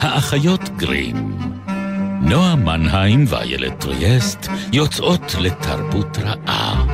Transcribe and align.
האחיות 0.00 0.68
גרים 0.76 1.38
נועה 2.22 2.56
מנהיים 2.56 3.24
ואיילת 3.28 3.80
טריאסט 3.80 4.46
יוצאות 4.72 5.34
לתרבות 5.40 6.18
רעה. 6.18 6.86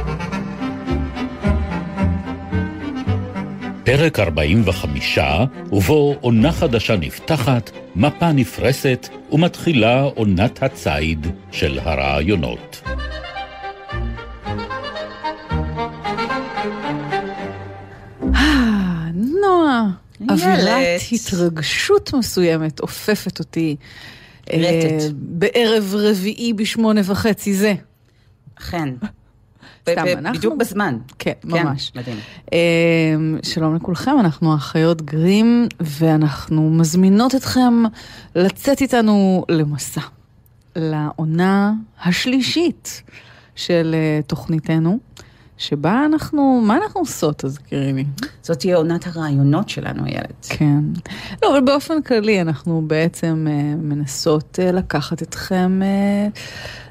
פרק 3.85 4.19
45, 4.19 5.19
ובו 5.73 6.17
עונה 6.21 6.53
חדשה 6.53 6.97
נפתחת, 6.97 7.71
מפה 7.97 8.33
נפרסת, 8.33 9.09
ומתחילה 9.33 10.03
עונת 10.03 10.63
הציד 10.63 11.27
של 11.53 11.79
הרעיונות. 11.83 12.83
אה, 18.35 19.05
נועה, 19.15 19.87
אווירת 20.31 21.01
התרגשות 21.13 22.15
מסוימת 22.15 22.81
אופפת 22.81 23.39
אותי. 23.39 23.77
אה, 24.53 24.57
רטט. 24.59 25.05
בערב 25.13 25.95
רביעי 25.95 26.53
בשמונה 26.53 27.01
וחצי 27.05 27.55
זה. 27.55 27.75
אכן. 28.59 28.89
סתם, 29.91 30.05
אנחנו- 30.19 30.39
בדיוק 30.39 30.55
בזמן. 30.57 30.99
כן, 31.19 31.33
ממש. 31.45 31.93
מדהים. 31.97 32.17
אה, 32.53 32.59
שלום 33.43 33.75
לכולכם, 33.77 34.21
אנחנו 34.21 34.53
האחיות 34.53 35.03
גרים, 35.03 35.69
ואנחנו 35.81 36.71
מזמינות 36.71 37.35
אתכם 37.35 37.83
לצאת 38.35 38.81
איתנו 38.81 39.45
למסע, 39.49 40.01
לעונה 40.77 41.73
השלישית 42.05 43.03
של 43.57 43.95
אה, 43.95 44.21
תוכניתנו, 44.27 44.99
שבה 45.59 46.05
אנחנו, 46.05 46.63
מה 46.67 46.77
אנחנו 46.77 47.01
עושות, 47.01 47.39
תזכירי 47.39 47.93
לי? 47.93 48.05
זאת 48.43 48.59
תהיה 48.59 48.77
עונת 48.77 49.07
הרעיונות 49.07 49.69
שלנו, 49.69 50.07
איילת. 50.07 50.47
כן. 50.49 50.81
לא, 51.43 51.53
אבל 51.53 51.61
באופן 51.61 52.03
כללי 52.03 52.41
אנחנו 52.41 52.83
בעצם 52.87 53.47
אה, 53.51 53.75
מנסות 53.77 54.59
אה, 54.63 54.73
לקחת 54.73 55.23
אתכם 55.23 55.81
אה, 55.83 56.29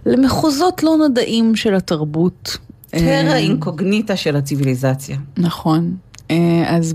למחוזות 0.06 0.84
לא 0.84 0.98
נודעים 0.98 1.56
של 1.56 1.76
התרבות. 1.76 2.58
טרה 2.90 3.02
אה, 3.02 3.38
אינקוגניטה 3.38 4.16
של 4.16 4.36
הציוויליזציה. 4.36 5.18
נכון. 5.38 5.96
אה, 6.32 6.64
אז 6.68 6.94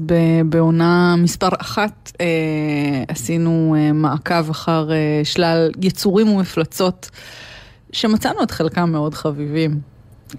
בעונה 0.49 1.15
מספר 1.19 1.49
אחת 1.59 2.13
אה, 2.21 2.27
עשינו 3.09 3.77
אה, 3.79 3.93
מעקב 3.93 4.51
אחר 4.51 4.93
אה, 4.93 5.21
שלל 5.25 5.71
יצורים 5.83 6.29
ומפלצות 6.29 7.11
שמצאנו 7.93 8.43
את 8.43 8.51
חלקם 8.51 8.93
מאוד 8.93 9.15
חביבים. 9.15 9.90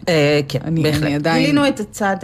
אה, 0.10 0.40
כן, 0.48 0.60
בהחלט. 0.84 1.12
עדיין- 1.14 1.42
גילינו 1.46 1.68
את 1.68 1.80
הצד 1.80 2.16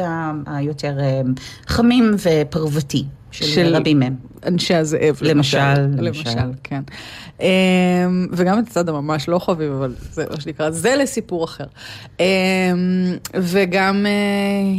היותר 0.46 1.00
אה, 1.00 1.22
חמים 1.68 2.16
ופרוותי 2.24 3.04
של, 3.32 3.46
של- 3.46 3.76
רבים 3.76 4.00
מהם. 4.00 4.16
אנשי 4.46 4.76
הזאב, 4.76 5.18
למשל, 5.22 5.58
למשל, 5.98 6.30
כן. 6.64 6.82
אמ, 7.42 7.46
וגם 8.32 8.60
את 8.60 8.68
הצד 8.68 8.90
הממש 8.90 9.30
לא 9.30 9.40
חביב, 9.40 9.72
אבל 9.72 9.94
זה 10.12 10.26
מה 10.32 10.42
שנקרא, 10.42 10.70
זה 10.70 10.96
לסיפור 11.00 11.44
אחר. 11.44 11.64
אמ, 12.20 12.26
וגם 13.36 14.06
אה, 14.06 14.12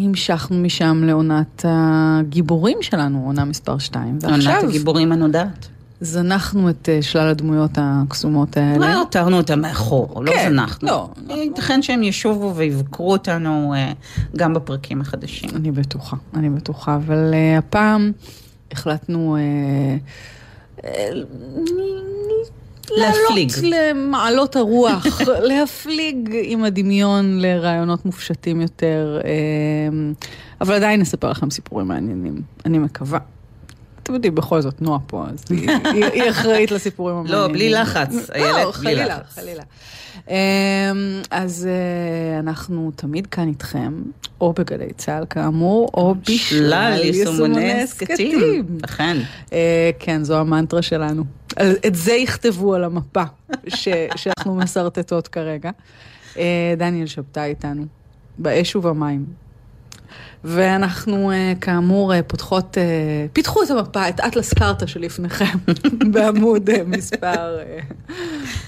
המשכנו 0.05 0.57
משם 0.59 1.03
לעונת 1.05 1.65
הגיבורים 1.69 2.79
שלנו, 2.81 3.23
עונה 3.27 3.45
מספר 3.45 3.79
2. 3.79 4.19
עונת 4.25 4.63
הגיבורים 4.65 5.13
הנודעת. 5.13 5.69
זנחנו 6.01 6.71
את 6.71 6.89
אה, 6.89 7.03
שלל 7.03 7.29
הדמויות 7.29 7.71
הקסומות 7.77 8.57
האלה. 8.57 8.77
אולי 8.77 8.93
הותרנו 8.93 9.37
אותם 9.37 9.61
מאחור, 9.61 10.25
לא 10.25 10.33
כן, 10.33 10.51
זנחנו. 10.51 10.89
לא, 10.89 11.09
ייתכן 11.29 11.83
שהם 11.83 12.03
ישובו 12.03 12.55
ויבקרו 12.57 13.13
אותנו 13.13 13.75
אה, 13.75 13.93
גם 14.37 14.55
בפרקים 14.55 15.01
החדשים. 15.01 15.51
אני 15.57 15.71
בטוחה, 15.71 16.17
אני 16.35 16.51
בטוחה, 16.51 16.95
אבל 16.95 17.35
הפעם 17.59 18.13
החלטנו 18.73 19.37
להפליג. 22.91 23.53
למעלות 23.63 24.57
הרוח, 24.57 25.07
להפליג 25.49 26.31
עם 26.43 26.65
הדמיון 26.65 27.39
לרעיונות 27.41 28.07
מופשטים 28.07 28.61
יותר, 28.61 29.21
אבל 30.61 30.75
עדיין 30.75 31.01
נספר 31.01 31.31
לכם 31.31 31.51
סיפורים 31.51 31.89
מעניינים, 31.89 32.43
אני 32.65 32.79
מקווה. 32.79 33.19
אתם 34.09 34.15
יודעים, 34.15 34.35
בכל 34.35 34.61
זאת, 34.61 34.83
נועה 34.83 34.99
פה, 35.07 35.25
אז 35.29 35.45
היא, 35.51 36.31
אחראית 36.31 36.71
לסיפורים 36.71 37.17
המעניינים. 37.17 37.43
לא, 37.43 37.53
בלי 37.53 37.71
לחץ, 37.71 38.31
איילת, 38.35 38.57
לא, 38.57 38.71
בלי 38.71 38.73
חלילה, 38.73 39.07
לחץ. 39.07 39.35
חלילה. 39.35 39.63
אמ, 40.29 40.35
אז 41.31 41.69
אה, 41.71 42.39
אנחנו 42.39 42.93
תמיד 42.97 43.27
כאן 43.27 43.49
איתכם, 43.49 44.03
או 44.41 44.53
בגלי 44.53 44.93
צה"ל 44.97 45.25
כאמור, 45.31 45.91
או 45.95 46.15
בשלל 46.29 47.01
יישומוני 47.05 47.83
הסכתים. 47.83 48.79
אכן. 48.85 49.17
אה, 49.53 49.91
כן, 49.99 50.25
זו 50.25 50.39
המנטרה 50.39 50.83
שלנו. 50.83 51.25
את 51.87 51.95
זה 51.95 52.13
יכתבו 52.13 52.75
על 52.75 52.85
המפה 52.85 53.25
שאנחנו 54.17 54.55
משרטטות 54.55 55.29
כרגע. 55.29 55.71
אה, 56.39 56.75
דניאל 56.77 57.07
שבתאי 57.07 57.49
איתנו, 57.49 57.85
באש 58.39 58.77
ובמים. 58.77 59.48
ואנחנו 60.45 61.31
אה, 61.31 61.53
כאמור 61.61 62.15
אה, 62.15 62.23
פותחות, 62.23 62.79
אה, 62.79 62.83
פיתחו 63.33 63.63
את 63.63 63.71
המפה, 63.71 64.09
את 64.09 64.21
אטלס 64.21 64.53
קרתא 64.53 64.87
שלפניכם, 64.87 65.59
בעמוד 66.13 66.71
מספר 66.87 67.59
אה, 67.59 67.79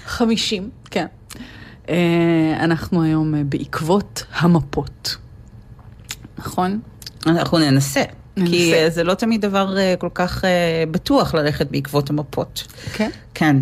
50, 0.05 0.69
כן. 0.91 1.05
אנחנו 2.59 3.03
היום 3.03 3.33
בעקבות 3.49 4.23
המפות, 4.33 5.15
נכון? 6.37 6.79
אנחנו 7.27 7.59
ננסה. 7.59 8.03
ננסה. 8.37 8.51
כי 8.51 8.73
זה 8.89 9.03
לא 9.03 9.13
תמיד 9.13 9.41
דבר 9.41 9.75
כל 9.99 10.09
כך 10.13 10.43
בטוח 10.91 11.33
ללכת 11.33 11.71
בעקבות 11.71 12.09
המפות. 12.09 12.67
כן. 12.93 13.09
כן, 13.33 13.57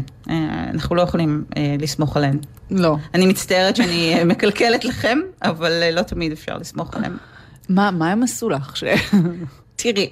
אנחנו 0.73 0.95
לא 0.95 1.01
יכולים 1.01 1.43
לסמוך 1.79 2.17
עליהן. 2.17 2.37
לא. 2.71 2.95
אני 3.13 3.25
מצטערת 3.25 3.75
שאני 3.75 4.23
מקלקלת 4.25 4.85
לכם, 4.85 5.19
אבל 5.43 5.89
לא 5.93 6.01
תמיד 6.01 6.31
אפשר 6.31 6.57
לסמוך 6.57 6.95
עליהן. 6.95 7.13
מה, 7.69 7.91
מה 7.91 8.11
הם 8.11 8.23
עשו 8.23 8.49
לך? 8.49 8.77
ש... 8.77 8.83
תראי, 9.75 10.09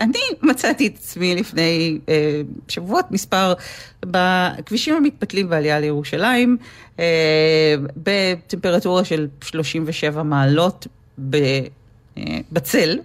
אני 0.00 0.18
מצאתי 0.42 0.86
את 0.86 0.94
עצמי 0.96 1.34
לפני 1.34 1.98
אה, 2.08 2.40
שבועות 2.68 3.10
מספר 3.10 3.54
בכבישים 4.06 4.94
המתפתלים 4.94 5.48
בעלייה 5.48 5.80
לירושלים, 5.80 6.56
אה, 7.00 7.74
בטמפרטורה 7.96 9.04
של 9.04 9.28
37 9.44 10.22
מעלות 10.22 10.86
ב, 11.30 11.36
אה, 12.18 12.38
בצל, 12.52 12.98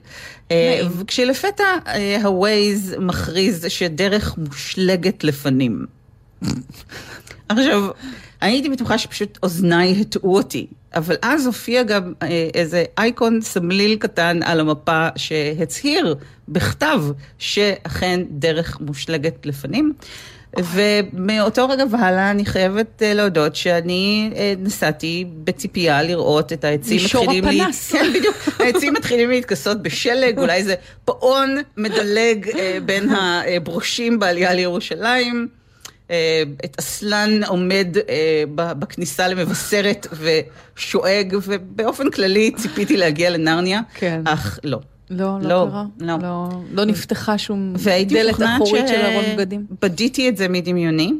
אה. 0.51 0.81
וכשלפתע 0.97 1.63
אה, 1.87 2.17
הווייז 2.23 2.95
מכריז 2.99 3.65
שדרך 3.69 4.37
מושלגת 4.37 5.23
לפנים. 5.23 5.85
עכשיו, 7.49 7.87
הייתי 8.41 8.69
בטוחה 8.69 8.97
שפשוט 8.97 9.37
אוזניי 9.43 9.95
הטעו 10.01 10.37
אותי, 10.37 10.67
אבל 10.95 11.15
אז 11.21 11.45
הופיע 11.45 11.83
גם 11.83 12.13
אה, 12.21 12.49
איזה 12.53 12.83
אייקון 12.97 13.41
סמליל 13.41 13.95
קטן 13.95 14.39
על 14.43 14.59
המפה 14.59 15.07
שהצהיר 15.15 16.15
בכתב 16.47 17.01
שאכן 17.37 18.21
דרך 18.29 18.79
מושלגת 18.81 19.45
לפנים. 19.45 19.93
ומאותו 20.73 21.69
רגע 21.69 21.83
והלאה 21.91 22.31
אני 22.31 22.45
חייבת 22.45 23.03
אה, 23.03 23.13
להודות 23.13 23.55
שאני 23.55 24.31
אה, 24.35 24.53
נסעתי 24.59 25.25
בציפייה 25.43 26.03
לראות 26.03 26.53
את 26.53 26.63
העצים 26.63 26.97
מישור 27.01 27.23
מתחילים... 27.23 27.61
הפנס. 27.61 27.91
כן, 27.93 28.05
בדיוק. 28.13 28.35
העצים 28.59 28.93
מתחילים 28.93 29.29
להתכסות 29.29 29.81
בשלג, 29.81 30.39
אולי 30.39 30.53
איזה 30.53 30.75
פעון 31.05 31.57
מדלג 31.77 32.49
בין 32.85 33.09
הברושים 33.15 34.19
בעלייה 34.19 34.53
לירושלים. 34.53 35.47
אה, 36.11 36.43
את 36.65 36.75
אסלן 36.79 37.43
עומד 37.43 37.87
אה, 38.09 38.43
בכניסה 38.73 39.27
למבשרת 39.27 40.07
ושואג, 40.11 41.35
ובאופן 41.43 42.09
כללי 42.09 42.51
ציפיתי 42.51 42.97
להגיע 42.97 43.29
לנרניה, 43.29 43.81
כן. 43.93 44.21
אך 44.25 44.59
לא. 44.63 44.79
לא, 45.09 45.37
לא, 45.41 45.49
לא, 45.49 45.67
קרה. 45.69 45.83
לא. 45.99 46.17
לא. 46.21 46.49
לא 46.71 46.85
נפתחה 46.85 47.37
שום 47.37 47.73
דלת 48.07 48.35
אחורית 48.55 48.87
של 48.87 49.01
ארון 49.01 49.25
בגדים. 49.33 49.65
שבדיתי 49.79 50.29
את 50.29 50.37
זה 50.37 50.47
מדמיוני, 50.47 51.13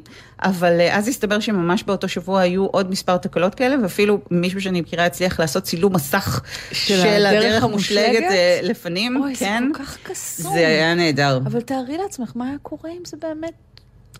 אבל 0.43 0.79
אה, 0.79 0.97
אז 0.97 1.07
הסתבר 1.07 1.39
שממש 1.39 1.83
באותו 1.83 2.07
שבוע 2.07 2.39
היו 2.39 2.65
עוד 2.65 2.91
מספר 2.91 3.17
תקלות 3.17 3.55
כאלה, 3.55 3.75
ואפילו 3.81 4.19
מישהו 4.31 4.61
שאני 4.61 4.81
מכירה 4.81 5.05
הצליח 5.05 5.39
לעשות 5.39 5.63
צילום 5.63 5.95
מסך 5.95 6.41
של 6.71 6.97
של 6.97 7.25
הדרך 7.25 7.63
המושלגת 7.63 8.23
לפנים, 8.63 9.21
אוי, 9.21 9.35
כן. 9.35 9.63
זה 9.67 9.77
כל 9.77 9.83
כך 9.83 9.97
קסום. 10.03 10.53
זה 10.53 10.67
היה 10.67 10.95
נהדר. 10.95 11.37
אבל 11.37 11.61
תארי 11.61 11.97
לעצמך, 11.97 12.31
מה 12.35 12.47
היה 12.47 12.57
קורה 12.61 12.91
אם 12.91 13.05
זה 13.05 13.17
באמת 13.21 13.53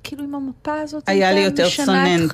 כאילו 0.04 0.24
אם 0.24 0.36
המפה 0.36 0.80
הזאת 0.82 1.10
היה 1.10 1.32
לי 1.32 1.40
יותר 1.40 1.68
צונן. 1.76 2.28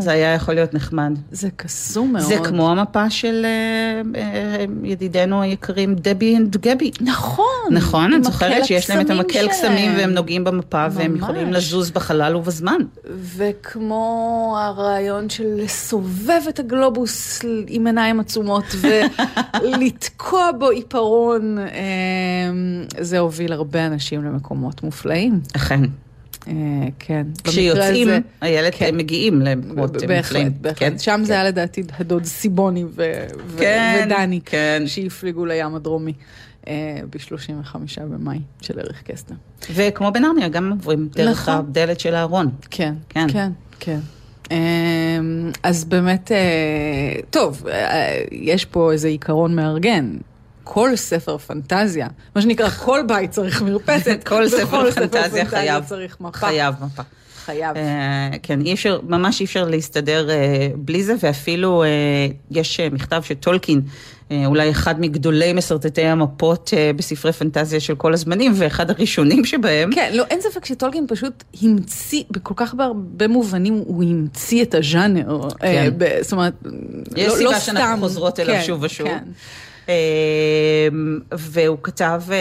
זה 0.00 0.12
היה 0.12 0.34
יכול 0.34 0.54
להיות 0.54 0.74
נחמד. 0.74 1.12
זה 1.32 1.48
קסום 1.56 2.12
מאוד. 2.12 2.24
זה 2.24 2.36
כמו 2.44 2.70
המפה 2.70 3.10
של 3.10 3.44
אה, 3.44 4.20
אה, 4.20 4.64
ידידינו 4.84 5.42
היקרים 5.42 5.94
דבי 5.94 6.36
אנד 6.36 6.56
גבי. 6.56 6.90
נכון. 7.00 7.44
נכון, 7.70 8.12
עם 8.12 8.20
את 8.20 8.24
זוכרת 8.24 8.64
שיש 8.64 8.90
להם 8.90 9.00
את 9.00 9.10
המקל 9.10 9.48
קסמים. 9.48 9.92
והם 9.96 10.10
נוגעים 10.10 10.44
במפה 10.44 10.86
והם 10.90 11.12
ממש. 11.12 11.20
יכולים 11.20 11.52
לזוז 11.52 11.90
בחלל 11.90 12.36
ובזמן. 12.36 12.78
וכמו 13.36 14.56
הרעיון 14.60 15.30
של 15.30 15.46
לסובב 15.56 16.40
את 16.48 16.58
הגלובוס 16.58 17.40
עם 17.68 17.86
עיניים 17.86 18.20
עצומות 18.20 18.64
ולתקוע 19.62 20.50
בו 20.58 20.68
עיפרון, 20.68 21.58
אה, 21.58 21.64
זה 23.00 23.18
הוביל 23.18 23.52
הרבה 23.52 23.86
אנשים 23.86 24.24
למקומות 24.24 24.82
מופלאים. 24.82 25.40
אכן. 25.56 25.80
אה, 26.48 26.52
כן. 26.98 27.26
כשיוצאים, 27.44 28.08
הזה- 28.08 28.18
הילד 28.40 28.72
כן. 28.74 28.96
מגיעים 28.96 29.40
למקומות 29.42 29.90
מופלאים. 29.92 30.08
בהחלט, 30.08 30.52
בהחלט. 30.60 30.78
כן, 30.78 30.98
שם 30.98 31.20
זה 31.22 31.32
כן. 31.32 31.32
היה 31.40 31.44
לדעתי 31.44 31.82
הדוד 31.98 32.24
סיבוני 32.24 32.84
ו- 32.84 33.26
כן, 33.58 34.04
ודני, 34.06 34.40
כן. 34.44 34.82
שהפליגו 34.86 35.46
לים 35.46 35.74
הדרומי 35.74 36.12
ב-35 37.10 37.76
במאי 38.00 38.38
של 38.62 38.80
אריך 38.80 39.02
קסטנר. 39.02 39.36
וכמו 39.74 40.12
בנרניה, 40.12 40.48
גם 40.48 40.70
עוברים 40.70 41.08
דרך 41.14 41.28
נכון. 41.48 41.54
הדלת 41.54 42.00
של 42.00 42.14
הארון. 42.14 42.50
כן, 42.70 42.94
כן. 43.08 43.26
כן, 43.32 43.50
כן. 43.80 43.98
אמ, 44.50 44.56
אז 45.62 45.84
באמת, 45.84 46.32
אה, 46.32 46.36
טוב, 47.30 47.66
אה, 47.68 48.18
יש 48.32 48.64
פה 48.64 48.92
איזה 48.92 49.08
עיקרון 49.08 49.54
מארגן. 49.56 50.16
כל 50.70 50.96
ספר 50.96 51.38
פנטזיה, 51.38 52.06
מה 52.36 52.42
שנקרא, 52.42 52.68
כל 52.68 53.00
בית 53.08 53.30
צריך 53.30 53.62
מרפסת. 53.62 54.20
כל 54.26 54.48
ספר 54.48 54.90
פנטזיה 54.90 55.44
חייב, 55.46 55.84
צריך 55.84 56.16
מפה. 56.20 56.38
חייב 56.38 56.74
מפה. 56.84 57.02
חייב. 57.44 57.76
אה, 57.76 58.30
כן, 58.42 58.60
אי 58.60 58.72
אפשר, 58.72 59.00
ממש 59.08 59.40
אי 59.40 59.44
אפשר 59.44 59.64
להסתדר 59.68 60.30
אה, 60.30 60.36
בלי 60.76 61.02
זה, 61.04 61.14
ואפילו 61.22 61.82
אה, 61.82 61.88
יש 62.50 62.80
אה, 62.80 62.88
מכתב 62.90 63.22
שטולקין, 63.24 63.80
אה, 64.30 64.46
אולי 64.46 64.70
אחד 64.70 65.00
מגדולי 65.00 65.52
משרטטי 65.52 66.02
המפות 66.04 66.70
אה, 66.76 66.90
בספרי 66.96 67.32
פנטזיה 67.32 67.80
של 67.80 67.94
כל 67.94 68.14
הזמנים, 68.14 68.52
ואחד 68.54 68.90
הראשונים 68.90 69.44
שבהם. 69.44 69.90
כן, 69.94 70.10
לא, 70.14 70.24
אין 70.30 70.40
ספק 70.40 70.64
שטולקין 70.64 71.06
פשוט 71.08 71.44
המציא, 71.62 72.22
בכל 72.30 72.54
כך 72.56 72.74
בהרבה 72.74 73.28
מובנים 73.28 73.74
הוא 73.86 74.04
המציא 74.04 74.62
את 74.62 74.74
הז'אנר. 74.74 75.48
כן. 75.58 75.66
אה, 75.66 75.88
ב- 75.98 76.18
זאת 76.22 76.32
אומרת, 76.32 76.54
יש 77.16 77.28
לא, 77.32 77.36
סיבה 77.36 77.50
לא 77.50 77.58
שאנחנו 77.60 77.92
סתם. 77.96 78.00
חוזרות 78.00 78.40
אליו 78.40 78.54
כן, 78.54 78.62
שוב 78.66 78.82
ושוב. 78.82 79.08
כן. 79.08 79.18
אה, 79.88 79.94
והוא 81.32 81.78
כתב 81.82 82.22
אה, 82.32 82.36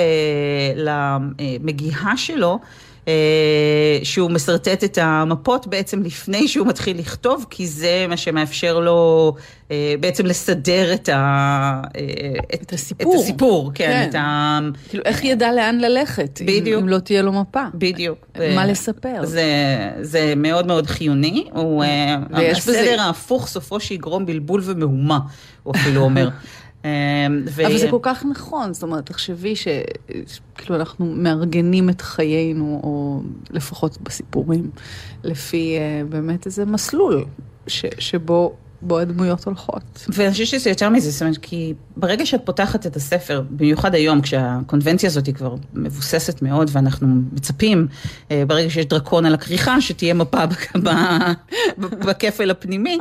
למגיהה 0.75 2.17
שלו, 2.17 2.59
אה, 3.07 3.13
שהוא 4.03 4.31
משרטט 4.31 4.83
את 4.83 4.97
המפות 5.01 5.67
בעצם 5.67 6.03
לפני 6.03 6.47
שהוא 6.47 6.67
מתחיל 6.67 6.99
לכתוב, 6.99 7.45
כי 7.49 7.67
זה 7.67 8.05
מה 8.09 8.17
שמאפשר 8.17 8.79
לו 8.79 9.33
אה, 9.71 9.95
בעצם 9.99 10.25
לסדר 10.25 10.93
את, 10.93 11.09
ה, 11.09 11.81
אה, 11.97 12.01
את 12.53 12.73
הסיפור. 12.73 13.15
את 13.15 13.19
הסיפור, 13.19 13.71
כן, 13.75 13.85
כן. 14.03 14.09
את 14.09 14.15
ה... 14.15 14.59
כאילו, 14.89 15.03
איך 15.05 15.23
ידע 15.23 15.51
לאן 15.53 15.79
ללכת, 15.79 16.39
אם- 16.41 16.45
בדיוק. 16.47 16.81
אם 16.83 16.89
לא 16.89 16.99
תהיה 16.99 17.21
לו 17.21 17.31
מפה? 17.31 17.61
בדיוק. 17.73 18.17
מה 18.55 18.65
לספר? 18.65 19.25
זה, 19.25 19.45
זה 20.01 20.33
מאוד 20.37 20.67
מאוד 20.67 20.87
חיוני, 20.87 21.47
הוא, 21.53 21.83
ויש 22.37 22.59
בזה- 22.67 22.79
הסדר 22.81 23.01
ההפוך 23.01 23.47
סופו 23.47 23.79
שיגרום 23.79 24.25
בלבול 24.25 24.61
ומהומה, 24.63 25.19
הוא 25.63 25.73
אפילו 25.75 26.01
אומר. 26.01 26.29
אה, 26.87 27.35
ו- 27.49 27.65
אבל 27.65 27.77
זה 27.77 27.87
כל 27.91 27.99
כך 28.01 28.25
נכון, 28.31 28.73
זאת 28.73 28.83
אומרת, 28.83 29.05
תחשבי 29.05 29.53
שכאילו 29.55 30.75
אנחנו 30.75 31.05
מארגנים 31.05 31.89
את 31.89 32.01
חיינו, 32.01 32.79
או 32.83 33.21
לפחות 33.49 33.97
בסיפורים, 34.01 34.69
לפי 35.23 35.77
אה, 35.77 36.01
באמת 36.09 36.45
איזה 36.45 36.65
מסלול 36.65 37.25
ש, 37.67 37.85
שבו 37.99 38.55
בו 38.81 38.99
הדמויות 38.99 39.45
הולכות. 39.45 40.05
ואני 40.09 40.31
חושבת 40.31 40.47
שזה 40.47 40.69
יותר 40.69 40.89
מזה, 40.89 41.11
זאת 41.11 41.21
אומרת, 41.21 41.37
כי 41.37 41.73
ברגע 41.97 42.25
שאת 42.25 42.41
פותחת 42.45 42.87
את 42.87 42.95
הספר, 42.95 43.43
במיוחד 43.49 43.95
היום, 43.95 44.21
כשהקונבנציה 44.21 45.09
הזאת 45.09 45.25
היא 45.25 45.35
כבר 45.35 45.55
מבוססת 45.73 46.41
מאוד, 46.41 46.69
ואנחנו 46.73 47.07
מצפים, 47.31 47.87
אה, 48.31 48.43
ברגע 48.47 48.69
שיש 48.69 48.85
דרקון 48.85 49.25
על 49.25 49.33
הכריכה, 49.33 49.81
שתהיה 49.81 50.13
מפה 50.13 50.43
בכפל 52.07 52.51
הפנימי. 52.51 52.97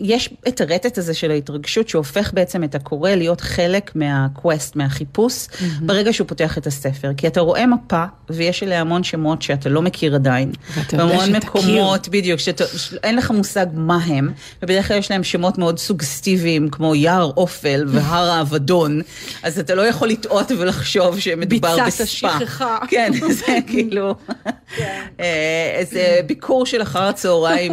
אה, 0.00 0.06
יש 0.06 0.30
את 0.48 0.60
הרטט 0.60 0.98
הזה 0.98 1.14
של 1.14 1.30
ההתרגשות 1.30 1.88
שהופך 1.88 2.30
בעצם 2.34 2.64
את 2.64 2.74
הקורא 2.74 3.10
להיות 3.10 3.40
חלק 3.40 3.92
מהקווסט, 3.94 4.76
מהחיפוש, 4.76 5.46
ברגע 5.80 6.12
שהוא 6.12 6.28
פותח 6.28 6.58
את 6.58 6.66
הספר. 6.66 7.10
כי 7.16 7.26
אתה 7.26 7.40
רואה 7.40 7.66
מפה, 7.66 8.04
ויש 8.30 8.62
אליה 8.62 8.80
המון 8.80 9.04
שמות 9.04 9.42
שאתה 9.42 9.68
לא 9.68 9.82
מכיר 9.82 10.14
עדיין. 10.14 10.52
ואתה 10.74 10.94
יודע 10.94 11.04
והמון 11.04 11.26
שתכיר. 11.26 11.38
מקומות, 11.38 12.08
בדיוק, 12.08 12.40
שאין 12.40 13.16
לך 13.16 13.30
מושג 13.30 13.66
מה 13.74 13.98
הם, 14.04 14.32
ובדרך 14.62 14.88
כלל 14.88 14.96
יש 14.98 15.10
להם 15.10 15.24
שמות 15.24 15.58
מאוד 15.58 15.78
סוגסטיביים, 15.78 16.68
כמו 16.70 16.94
יער 16.94 17.32
אופל 17.36 17.84
והר 17.88 18.30
האבדון, 18.30 19.00
אז 19.42 19.58
אתה 19.58 19.74
לא 19.74 19.82
יכול 19.82 20.08
לטעות 20.08 20.50
ולחשוב 20.58 21.20
שמדובר 21.20 21.84
ביצת 21.84 22.00
בספה. 22.00 22.28
השכחה. 22.28 22.78
כן, 22.88 23.12
זה 23.46 23.58
כאילו, 23.66 24.14
אה, 25.20 25.72
איזה 25.74 26.20
ביקור 26.26 26.66
של 26.66 26.82
אחר 26.82 27.02
הצהריים 27.02 27.72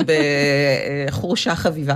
בחורשה 1.08 1.56
חביבה. 1.56 1.96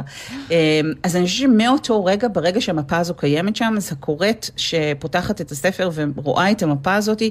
אה, 0.51 0.81
אז 1.03 1.15
אני 1.15 1.25
חושבת 1.25 1.39
שמאותו 1.39 2.05
רגע, 2.05 2.27
ברגע 2.27 2.61
שהמפה 2.61 2.97
הזו 2.97 3.13
קיימת 3.13 3.55
שם, 3.55 3.73
אז 3.77 3.91
הקוראת 3.91 4.49
שפותחת 4.57 5.41
את 5.41 5.51
הספר 5.51 5.89
ורואה 6.15 6.51
את 6.51 6.63
המפה 6.63 6.95
הזאת, 6.95 7.21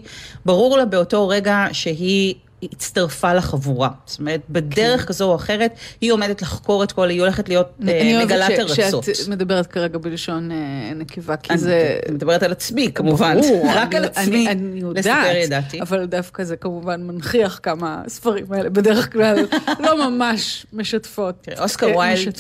ברור 0.44 0.76
לה 0.78 0.84
באותו 0.84 1.28
רגע 1.28 1.66
שהיא... 1.72 2.34
הצטרפה 2.62 3.35
לחבורה, 3.35 3.89
זאת 4.07 4.19
אומרת, 4.19 4.41
בדרך 4.51 5.09
כזו 5.09 5.25
או 5.31 5.35
אחרת, 5.37 5.71
היא 6.01 6.12
עומדת 6.12 6.43
לחקור 6.43 6.85
את 6.85 6.93
כל, 6.93 7.09
היא 7.09 7.21
הולכת 7.21 7.49
להיות 7.49 7.67
אה, 7.89 8.01
אני 8.01 8.25
מגלת 8.25 8.51
אוהבת 8.59 8.75
ש- 8.75 8.79
ארצות. 8.81 9.05
שאת 9.05 9.29
מדברת 9.29 9.67
כרגע 9.67 9.99
בלשון 9.99 10.51
אה, 10.53 10.57
נקבה, 10.95 11.37
כי 11.37 11.51
אני 11.53 11.59
זה... 11.59 11.99
מדברת 12.12 12.43
על 12.43 12.53
עצמי, 12.53 12.91
כמובן, 12.95 13.41
ברור, 13.41 13.67
רק 13.77 13.95
על 13.95 14.05
אני- 14.05 14.12
עצמי, 14.15 14.49
אני, 14.49 14.71
אני 14.71 14.81
יודעת, 14.81 15.37
ידעתי. 15.45 15.81
אבל 15.81 16.07
דווקא 16.07 16.45
זה 16.45 16.57
כמובן 16.57 17.03
מנכיח 17.03 17.61
כמה 17.62 18.03
הספרים 18.07 18.45
האלה 18.53 18.71
בדרך 18.71 19.12
כלל 19.12 19.37
לא 19.87 20.11
ממש 20.11 20.67
משתפות. 20.73 21.49
אוסקר 21.59 21.87
אה, 21.87 21.97
ויילד 21.99 22.35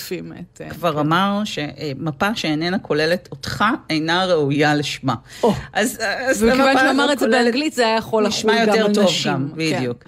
את... 0.52 0.60
כבר 0.70 1.00
אמר 1.00 1.42
שמפה 1.44 2.34
שאיננה 2.34 2.78
כוללת 2.78 3.28
אותך 3.32 3.64
אינה 3.90 4.24
ראויה 4.24 4.74
לשמה. 4.74 5.14
או. 5.42 5.52
אז 5.72 5.98
אז 6.00 6.42
וכיוון 6.42 6.60
המפה 6.60 6.80
שהוא 6.80 6.90
אמר 6.90 7.02
הזאת 7.04 7.12
את 7.14 7.18
זה 7.18 7.28
באנגלית, 7.28 7.72
זה 7.72 7.86
היה 7.86 7.96
יכול 7.96 8.24
לחול 8.24 8.28
נשמע 8.38 8.64
גם 8.64 8.68
יותר 8.74 8.86
על 8.86 8.94
טוב 8.94 9.04
נשים. 9.04 9.32
גם, 9.32 9.48
כן. 9.48 9.76
בדיוק. 9.76 10.04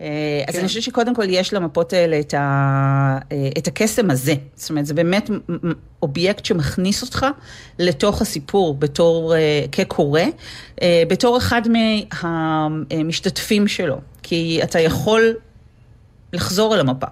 אה, 0.00 0.06
אז 0.48 0.54
כן. 0.54 0.58
אני 0.58 0.68
חושבת 0.68 0.82
שקודם 0.82 1.14
כל 1.14 1.24
יש 1.28 1.52
למפות 1.52 1.92
האלה 1.92 2.20
את, 2.20 2.34
ה, 2.34 3.18
אה, 3.32 3.48
את 3.58 3.66
הקסם 3.66 4.10
הזה. 4.10 4.34
זאת 4.54 4.70
אומרת, 4.70 4.86
זה 4.86 4.94
באמת 4.94 5.30
אובייקט 6.02 6.44
שמכניס 6.44 7.02
אותך 7.02 7.26
לתוך 7.78 8.22
הסיפור 8.22 8.74
בתור, 8.74 9.34
אה, 9.34 9.64
כקורא, 9.72 10.22
בתור 11.08 11.38
אחד 11.38 11.62
מהמשתתפים 12.90 13.68
שלו. 13.68 13.96
כי 14.22 14.60
אתה 14.62 14.80
יכול 14.80 15.34
לחזור 16.32 16.74
אל 16.74 16.80
המפה. 16.80 17.06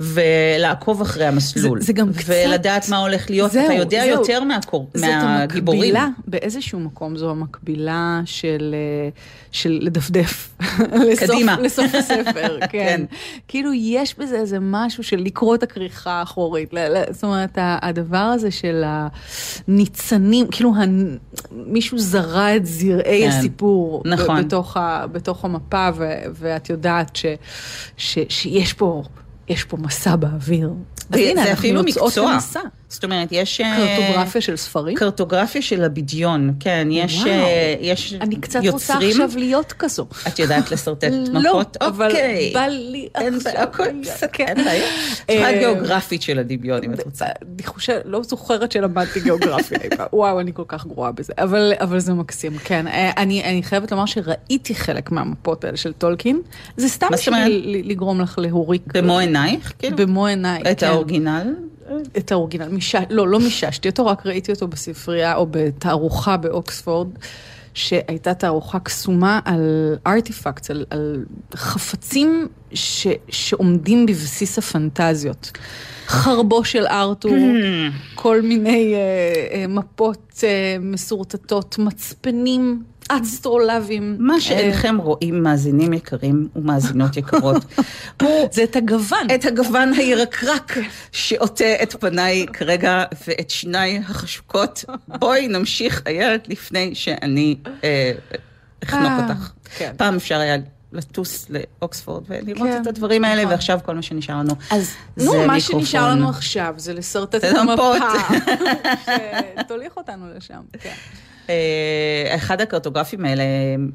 ולעקוב 0.00 1.00
אחרי 1.00 1.24
המסלול. 1.26 1.80
זה- 1.80 1.86
זה 1.86 1.92
גם 1.92 2.12
קצת- 2.12 2.34
ולדעת 2.48 2.88
מה 2.88 2.96
הולך 2.98 3.30
להיות. 3.30 3.50
זהו, 3.52 3.64
אתה 3.64 3.72
יודע 3.74 4.00
זהו. 4.04 4.10
יותר 4.20 4.44
מהקור... 4.44 4.90
זאת 4.94 5.04
מהגיבורים. 5.22 5.80
המקבילה, 5.82 6.08
באיזשהו 6.26 6.80
מקום 6.80 7.16
זו 7.16 7.30
המקבילה 7.30 8.20
של, 8.24 8.74
אה, 8.74 9.08
של 9.52 9.78
לדפדף. 9.82 10.48
לסוף- 11.10 11.18
קדימה. 11.30 11.56
לסוף 11.64 11.94
הספר, 11.94 12.58
כן. 12.60 12.66
כן. 12.70 13.04
כאילו 13.48 13.70
יש 13.74 14.18
בזה 14.18 14.36
איזה 14.36 14.58
משהו 14.60 15.04
של 15.04 15.16
לקרוא 15.16 15.54
את 15.54 15.62
הכריכה 15.62 16.10
האחורית. 16.10 16.70
זאת 17.10 17.24
אומרת, 17.24 17.50
הדבר 17.58 18.16
הזה 18.16 18.50
של 18.50 18.84
הניצנים, 19.68 20.46
כאילו 20.50 20.74
הנ- 20.76 21.18
מישהו 21.52 21.98
זרע 21.98 22.56
את 22.56 22.66
זרעי 22.66 23.22
כן. 23.22 23.38
הסיפור. 23.38 24.02
נכון. 24.04 24.44
בתוך, 24.46 24.76
ה, 24.76 25.04
בתוך 25.12 25.44
המפה, 25.44 25.88
ו, 25.96 26.04
ואת 26.32 26.70
יודעת 26.70 27.16
ש, 27.16 27.26
ש, 27.96 28.18
שיש 28.28 28.72
פה... 28.72 29.02
יש 29.48 29.64
פה 29.64 29.76
מסע 29.76 30.16
באוויר. 30.16 30.70
אז 31.10 31.18
הנה, 31.18 31.50
אנחנו 31.50 31.68
יוצאות. 31.68 32.16
למסע. 32.16 32.60
זאת 32.88 33.04
אומרת, 33.04 33.28
יש... 33.30 33.60
אה, 33.60 33.76
קרטוגרפיה 33.76 34.40
של 34.40 34.56
ספרים? 34.56 34.96
קרטוגרפיה 34.96 35.62
של 35.62 35.84
הבדיון, 35.84 36.54
כן, 36.60 36.88
יש, 36.90 37.16
וואו. 37.16 37.28
אה, 37.28 37.74
יש 37.80 38.14
אני 38.20 38.36
קצת 38.36 38.60
רוצה 38.70 38.92
יוצרים. 38.92 39.10
עכשיו 39.10 39.38
להיות 39.38 39.72
כזו. 39.72 40.06
את 40.28 40.38
יודעת 40.38 40.70
לשרטט 40.70 41.08
לא, 41.32 41.40
מפות? 41.40 41.76
אבל 41.80 42.06
אוקיי. 42.10 42.50
בא 42.54 42.66
לי 42.66 43.08
עכשיו. 43.14 43.52
הכל 43.56 43.82
להיות, 43.82 43.96
בסדר, 44.02 44.28
כן. 44.32 44.44
אין 44.46 44.64
בעיה. 44.64 44.84
אה, 44.84 45.24
צריכה 45.26 45.52
גיאוגרפית 45.58 46.22
של 46.22 46.38
הדמיון, 46.38 46.84
אם 46.84 46.94
את 46.94 47.04
רוצה. 47.04 47.26
אני 47.26 47.62
חושבת, 47.66 48.02
לא 48.04 48.22
זוכרת 48.22 48.72
שלמדתי 48.72 49.20
גיאוגרפיה. 49.20 49.78
וואו, 50.12 50.40
אני 50.40 50.52
כל 50.54 50.64
כך 50.68 50.86
גרועה 50.86 51.12
בזה. 51.12 51.32
אבל, 51.38 51.72
אבל 51.80 51.98
זה 51.98 52.14
מקסים, 52.14 52.58
כן. 52.58 52.86
אה, 52.86 53.10
אני, 53.16 53.44
אני 53.44 53.62
חייבת 53.62 53.92
לומר 53.92 54.06
שראיתי 54.06 54.74
חלק 54.74 55.12
מהמפות 55.12 55.64
האלה 55.64 55.76
של 55.76 55.92
טולקין. 55.92 56.40
זה 56.76 56.88
סתם 56.88 57.08
בשביל 57.12 57.82
לגרום 57.84 58.20
לך 58.20 58.38
להוריק. 58.38 58.82
במו 58.94 59.18
עינייך, 59.18 59.72
כאילו? 59.78 59.96
במו 59.96 60.26
עיניי, 60.26 60.62
את 60.70 60.80
כן. 60.80 60.86
האורגינל? 60.86 61.54
את 62.16 62.32
האורגינל. 62.32 62.68
מיש... 62.68 62.94
לא, 63.10 63.28
לא 63.28 63.40
מיששתי 63.40 63.88
אותו, 63.88 64.06
רק 64.06 64.26
ראיתי 64.26 64.52
אותו 64.52 64.68
בספרייה 64.68 65.36
או 65.36 65.46
בתערוכה 65.50 66.36
באוקספורד, 66.36 67.08
שהייתה 67.74 68.34
תערוכה 68.34 68.78
קסומה 68.78 69.40
על 69.44 69.96
ארטיפקט, 70.06 70.70
על, 70.70 70.84
על 70.90 71.24
חפצים 71.54 72.48
ש, 72.74 73.06
שעומדים 73.28 74.06
בבסיס 74.06 74.58
הפנטזיות. 74.58 75.52
חרבו 76.06 76.64
של 76.64 76.86
ארתור, 76.86 77.36
כל 78.14 78.42
מיני 78.42 78.94
אה, 78.94 78.98
אה, 79.52 79.66
מפות 79.66 80.44
אה, 80.44 80.76
מסורטטות, 80.80 81.78
מצפנים, 81.78 82.82
אסטרולבים. 83.08 84.16
מה 84.18 84.40
שאינכם 84.40 84.96
רואים, 84.96 85.42
מאזינים 85.42 85.92
יקרים 85.92 86.48
ומאזינות 86.56 87.16
יקרות, 87.16 87.64
הוא 88.22 88.48
זה 88.52 88.64
את 88.64 88.76
הגוון. 88.76 89.26
את 89.34 89.44
הגוון 89.44 89.92
הירקרק 89.94 90.78
שעוטה 91.12 91.82
את 91.82 91.96
פניי 92.00 92.46
כרגע 92.52 93.04
ואת 93.26 93.50
שיניי 93.50 94.02
החשוקות. 94.08 94.84
בואי 95.08 95.48
נמשיך, 95.48 96.02
איילת, 96.06 96.48
לפני 96.48 96.94
שאני 96.94 97.56
אה, 97.84 98.12
אחנוק 98.84 99.10
אה, 99.10 99.22
אותך. 99.22 99.50
כן. 99.78 99.92
פעם 99.96 100.14
אפשר 100.14 100.38
היה 100.38 100.56
לטוס 100.92 101.46
לאוקספורד 101.50 102.24
ולראות 102.28 102.68
כן, 102.68 102.82
את 102.82 102.86
הדברים 102.86 103.24
האלה, 103.24 103.42
נכון. 103.42 103.52
ועכשיו 103.52 103.80
כל 103.84 103.94
מה 103.94 104.02
שנשאר 104.02 104.38
לנו 104.38 104.54
אז 104.70 104.94
זה 105.16 105.24
נו, 105.26 105.32
מה 105.32 105.54
מיקרופון. 105.54 105.80
שנשאר 105.80 106.10
לנו 106.10 106.28
עכשיו 106.28 106.74
זה 106.76 106.94
לשרטט 106.94 107.34
את. 107.34 107.56
המפה 107.56 107.92
שתוליך 109.60 109.96
אותנו 110.00 110.24
לשם. 110.36 110.60
כן. 110.80 110.94
אה, 111.50 112.34
אחד 112.34 112.60
הקרטוגרפים 112.60 113.24
האלה 113.24 113.42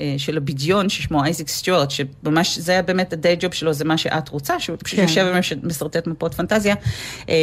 אה, 0.01 0.15
של 0.17 0.37
הבדיון, 0.37 0.89
ששמו 0.89 1.23
אייזיק 1.23 1.47
סטיוארט, 1.47 1.91
שממש, 1.91 2.57
זה 2.57 2.71
היה 2.71 2.81
באמת 2.81 3.13
הדיי 3.13 3.35
ג'וב 3.39 3.53
שלו, 3.53 3.73
זה 3.73 3.85
מה 3.85 3.97
שאת 3.97 4.29
רוצה, 4.29 4.59
שהוא 4.59 4.77
פשוט 4.83 4.99
כן. 4.99 5.05
יושב 5.05 5.33
ומשרטט 5.63 6.07
מפות 6.07 6.33
פנטזיה. 6.33 6.75
אה, 7.29 7.35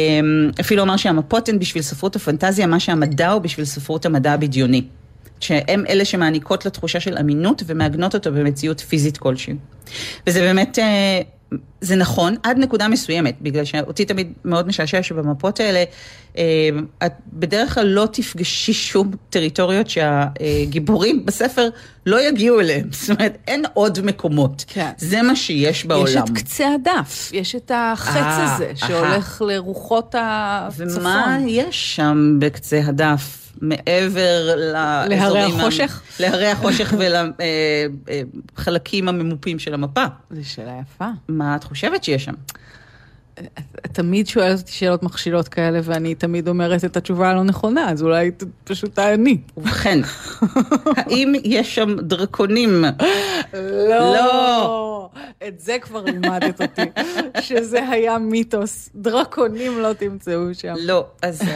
אפילו 0.61 0.83
אמר 0.83 0.97
שהמפות 0.97 1.49
הן 1.49 1.59
בשביל 1.59 1.83
ספרות 1.83 2.15
הפנטזיה, 2.15 2.67
מה 2.67 2.79
שהמדע 2.79 3.29
הוא 3.29 3.41
בשביל 3.41 3.65
ספרות 3.65 4.05
המדע 4.05 4.33
הבדיוני. 4.33 4.83
שהן 5.39 5.85
אלה 5.89 6.05
שמעניקות 6.05 6.65
לתחושה 6.65 6.99
של 6.99 7.17
אמינות 7.17 7.63
ומעגנות 7.65 8.13
אותו 8.13 8.31
במציאות 8.31 8.79
פיזית 8.79 9.17
כלשהי. 9.17 9.53
וזה 10.27 10.39
באמת, 10.39 10.79
זה 11.81 11.95
נכון 11.95 12.35
עד 12.43 12.57
נקודה 12.57 12.87
מסוימת, 12.87 13.35
בגלל 13.41 13.65
שאותי 13.65 14.05
תמיד 14.05 14.33
מאוד 14.45 14.67
משעשע 14.67 15.03
שבמפות 15.03 15.59
האלה, 15.59 15.83
אה, 16.37 16.69
את 17.05 17.13
בדרך 17.33 17.73
כלל 17.73 17.85
לא 17.85 18.07
תפגשי 18.11 18.73
שום 18.73 19.11
טריטוריות 19.29 19.89
שהגיבורים 19.89 21.25
בספר 21.25 21.69
לא 22.05 22.27
יגיעו 22.27 22.59
אליהם. 22.59 22.87
זאת 23.01 23.09
אומרת, 23.09 23.37
אין 23.47 23.63
עוד 23.73 23.99
מקומות. 24.01 24.65
כן. 24.67 24.91
זה 24.97 25.21
מה 25.21 25.35
שיש 25.35 25.85
בעולם. 25.85 26.07
יש 26.07 26.17
את 26.17 26.37
קצה 26.37 26.67
הדף, 26.75 27.29
יש 27.33 27.55
את 27.55 27.71
החץ 27.75 28.15
אה, 28.15 28.55
הזה 28.55 28.71
שהולך 28.75 29.41
לרוחות 29.45 30.15
הצפון. 30.17 30.87
ומה 30.99 31.37
יש 31.47 31.95
שם 31.95 32.37
בקצה 32.39 32.81
הדף? 32.85 33.48
מעבר 33.61 34.55
לאזורים... 35.09 35.59
החושך? 35.59 36.01
להרי 36.19 36.47
החושך 36.47 36.93
ולחלקים 38.57 39.09
הממופים 39.09 39.59
של 39.59 39.73
המפה. 39.73 40.05
זו 40.31 40.49
שאלה 40.49 40.73
יפה. 40.81 41.07
מה 41.27 41.55
את 41.55 41.63
חושבת 41.63 42.03
שיש 42.03 42.25
שם? 42.25 42.33
את 43.85 43.93
תמיד 43.93 44.27
שואלת 44.27 44.59
אותי 44.59 44.71
שאלות 44.71 45.03
מכשילות 45.03 45.47
כאלה, 45.47 45.79
ואני 45.83 46.15
תמיד 46.15 46.47
אומרת 46.47 46.85
את 46.85 46.97
התשובה 46.97 47.29
הלא 47.29 47.43
נכונה, 47.43 47.89
אז 47.91 48.03
אולי 48.03 48.31
פשוט 48.63 48.95
תעני. 48.95 49.37
ובכן, 49.57 49.99
האם 50.95 51.33
יש 51.43 51.75
שם 51.75 51.95
דרקונים? 51.99 52.85
לא. 53.53 55.09
את 55.47 55.59
זה 55.59 55.77
כבר 55.81 56.03
לימדת 56.03 56.61
אותי, 56.61 56.81
שזה 57.49 57.89
היה 57.89 58.17
מיתוס. 58.17 58.89
דרקונים 58.95 59.79
לא 59.79 59.93
תמצאו 59.93 60.53
שם. 60.53 60.73
לא. 60.79 61.05
אז 61.21 61.41
אה, 61.41 61.47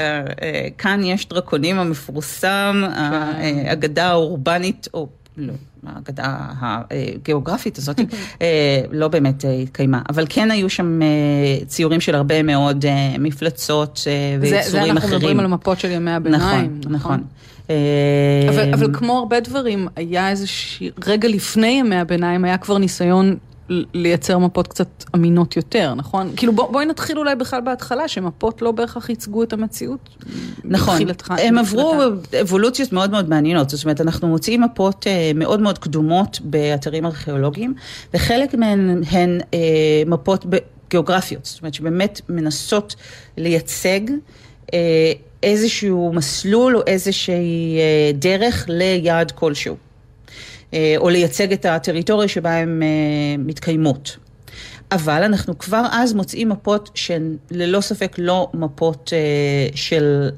אה, 0.41 0.67
כאן 0.77 1.03
יש 1.03 1.29
דרקונים 1.29 1.79
המפורסם, 1.79 2.83
האגדה 2.93 4.09
האורבנית, 4.09 4.87
או 4.93 5.07
לא, 5.37 5.53
האגדה 5.85 6.37
הגיאוגרפית 6.91 7.77
הזאת, 7.77 7.99
אה, 8.41 8.81
לא 8.91 9.07
באמת 9.07 9.45
אה, 9.45 9.51
התקיימה. 9.53 10.01
אבל 10.09 10.25
כן 10.29 10.51
היו 10.51 10.69
שם 10.69 11.01
אה, 11.01 11.07
ציורים 11.65 12.01
של 12.01 12.15
הרבה 12.15 12.43
מאוד 12.43 12.85
אה, 12.85 13.15
מפלצות 13.19 13.99
אה, 14.07 14.37
ויצורים 14.41 14.63
זה 14.71 14.83
אנחנו 14.83 14.97
אחרים. 14.99 15.15
מדברים 15.17 15.39
על 15.39 15.47
מפות 15.47 15.79
של 15.79 15.91
ימי 15.91 16.11
הביניים. 16.11 16.79
נכון, 16.83 16.93
נכון. 16.93 17.23
אה, 17.69 17.75
אבל, 18.49 18.73
אבל 18.73 18.93
כמו 18.93 19.17
הרבה 19.17 19.39
דברים, 19.39 19.87
היה 19.95 20.29
איזה 20.29 20.45
רגע 21.05 21.27
לפני 21.27 21.67
ימי 21.67 21.95
הביניים, 21.95 22.45
היה 22.45 22.57
כבר 22.57 22.77
ניסיון 22.77 23.35
לייצר 23.69 24.37
מפות 24.37 24.67
קצת 24.67 24.87
אמינות 25.15 25.57
יותר, 25.57 25.93
נכון? 25.93 26.31
כאילו 26.35 26.53
בוא, 26.53 26.71
בואי 26.71 26.85
נתחיל 26.85 27.17
אולי 27.19 27.35
בכלל 27.35 27.61
בהתחלה, 27.61 28.07
שמפות 28.07 28.61
לא 28.61 28.71
בהכרח 28.71 29.09
ייצגו 29.09 29.43
את 29.43 29.53
המציאות. 29.53 30.09
נכון, 30.63 30.97
בתחילתך- 31.07 31.31
הם 31.41 31.57
עברו. 31.57 31.93
אבולוציות 32.41 32.91
מאוד 32.93 33.11
מאוד 33.11 33.29
מעניינות, 33.29 33.69
זאת 33.69 33.83
אומרת, 33.83 34.01
אנחנו 34.01 34.27
מוצאים 34.27 34.61
מפות 34.61 35.07
אה, 35.07 35.31
מאוד 35.35 35.59
מאוד 35.61 35.77
קדומות 35.77 36.39
באתרים 36.43 37.05
ארכיאולוגיים, 37.05 37.73
וחלק 38.13 38.53
מהן 38.55 39.01
הן 39.11 39.39
אה, 39.53 39.59
מפות 40.05 40.45
גיאוגרפיות, 40.89 41.45
זאת 41.45 41.61
אומרת, 41.61 41.73
שבאמת 41.73 42.21
מנסות 42.29 42.95
לייצג 43.37 43.99
אה, 44.73 45.11
איזשהו 45.43 46.11
מסלול 46.13 46.77
או 46.77 46.81
איזושהי 46.87 47.77
דרך 48.13 48.65
ליעד 48.69 49.31
כלשהו, 49.31 49.75
או 50.97 51.09
לייצג 51.09 51.53
את 51.53 51.65
הטריטוריה 51.65 52.27
שבה 52.27 52.57
הן 52.57 52.83
אה, 52.83 52.87
מתקיימות. 53.37 54.17
אבל 54.91 55.23
אנחנו 55.23 55.57
כבר 55.57 55.85
אז 55.91 56.13
מוצאים 56.13 56.49
מפות 56.49 56.89
שהן 56.95 57.37
ללא 57.51 57.81
ספק 57.81 58.15
לא 58.17 58.49
מפות 58.53 59.13
אה, 59.13 59.67
של 59.75 60.29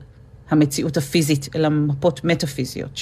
המציאות 0.49 0.97
הפיזית, 0.97 1.49
אלא 1.55 1.69
מפות 1.69 2.23
מטאפיזיות, 2.23 2.99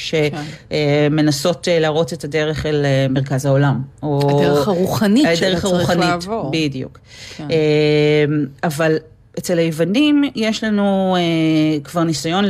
שמנסות 0.72 1.68
אה, 1.68 1.80
להראות 1.80 2.14
את 2.14 2.24
הדרך 2.24 2.66
אל 2.66 2.86
אה, 2.86 3.08
מרכז 3.10 3.46
העולם. 3.46 3.82
או 4.04 4.40
הדרך 4.40 4.68
הרוחנית 4.68 5.24
שאתה 5.36 5.48
הדרך 5.48 5.62
צריך 5.62 5.66
הרוחנית, 5.66 6.00
לעבור. 6.00 6.52
בדיוק. 6.54 7.00
כן. 7.38 7.48
אה, 7.52 8.26
אבל 8.64 8.98
אצל 9.40 9.58
היוונים 9.58 10.24
יש 10.36 10.64
לנו 10.64 11.16
אה, 11.20 11.80
כבר 11.84 12.04
ניסיון 12.04 12.46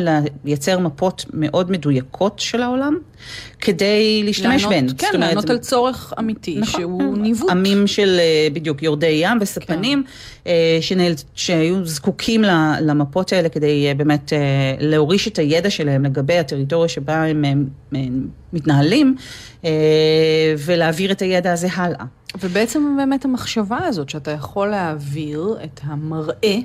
לייצר 0.46 0.80
מפות 0.80 1.26
מאוד 1.34 1.72
מדויקות 1.72 2.40
של 2.40 2.62
העולם, 2.62 2.98
כדי 3.62 4.22
להשתמש 4.26 4.64
לענות- 4.64 4.70
בהן. 4.70 4.88
כן, 4.98 5.08
אומרת, 5.14 5.30
לענות 5.30 5.50
על 5.50 5.58
צורך 5.58 6.14
אמיתי, 6.20 6.58
נכון. 6.60 6.82
שהוא 6.82 7.18
ניווט. 7.18 7.50
עמים 7.50 7.88
של 7.88 8.18
אה, 8.20 8.48
בדיוק 8.54 8.84
יורדי 8.84 9.20
ים 9.24 9.38
וספנים, 9.42 10.04
אה, 10.48 10.78
שנאל... 10.82 11.14
שהיו 11.36 11.86
זקוקים 11.86 12.42
למפות 12.82 13.34
האלה 13.34 13.50
כדי 13.50 13.88
אה, 13.88 13.94
באמת 13.94 14.34
אה, 14.34 14.40
להוריש 14.80 15.28
את 15.28 15.40
הידע 15.40 15.70
שלהם 15.70 16.06
לגבי 16.06 16.38
הטריטוריה 16.38 16.90
שבה 16.90 17.24
הם, 17.24 17.46
הם, 17.46 17.66
הם 17.92 18.28
מתנהלים, 18.54 19.16
אה, 19.66 19.70
ולהעביר 20.66 21.12
את 21.12 21.22
הידע 21.22 21.52
הזה 21.54 21.68
הלאה. 21.76 22.06
ובעצם 22.42 22.96
באמת 22.98 23.26
המחשבה 23.26 23.78
הזאת, 23.86 24.10
שאתה 24.10 24.32
יכול 24.32 24.68
להעביר 24.68 25.58
את 25.64 25.80
המראה 25.84 26.34
כן. 26.44 26.64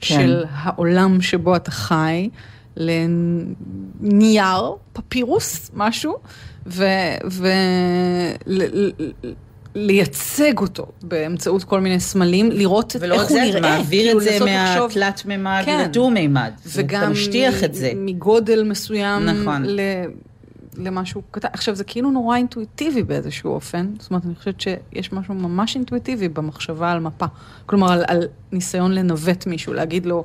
של 0.00 0.44
העולם 0.52 1.20
שבו 1.20 1.56
אתה 1.56 1.70
חי 1.70 2.28
לנייר, 2.76 4.54
פפירוס, 4.92 5.70
משהו, 5.74 6.16
ולייצג 9.74 10.58
אותו 10.58 10.86
באמצעות 11.02 11.64
כל 11.64 11.80
מיני 11.80 12.00
סמלים, 12.00 12.50
לראות 12.50 12.96
את- 12.96 13.02
ולא 13.02 13.14
איך 13.14 13.22
רק 13.22 13.28
הוא 13.30 13.38
זה, 13.38 13.44
נראה. 13.44 13.58
אתה 13.58 13.78
מעביר 13.78 14.02
כאילו 14.06 14.18
את 14.20 14.24
זה 14.24 14.38
מהתלת 14.44 15.26
מימד 15.26 15.62
כן. 15.64 15.84
לדו-מימד. 15.84 16.50
וגם 16.66 17.02
אתה 17.02 17.10
משטיח 17.10 17.64
את 17.64 17.74
זה. 17.74 17.92
מגודל 17.96 18.62
מסוים 18.64 19.24
נכון. 19.24 19.62
ל... 19.66 19.80
למשהו 20.84 21.22
קטן. 21.30 21.48
עכשיו, 21.52 21.74
זה 21.74 21.84
כאילו 21.84 22.10
נורא 22.10 22.36
אינטואיטיבי 22.36 23.02
באיזשהו 23.02 23.52
אופן. 23.52 23.86
זאת 23.98 24.10
אומרת, 24.10 24.24
אני 24.24 24.34
חושבת 24.34 24.60
שיש 24.60 25.12
משהו 25.12 25.34
ממש 25.34 25.74
אינטואיטיבי 25.76 26.28
במחשבה 26.28 26.92
על 26.92 27.00
מפה. 27.00 27.26
כלומר, 27.66 27.92
על, 27.92 28.04
על 28.06 28.22
ניסיון 28.52 28.92
לנווט 28.92 29.46
מישהו, 29.46 29.72
להגיד 29.72 30.06
לו, 30.06 30.22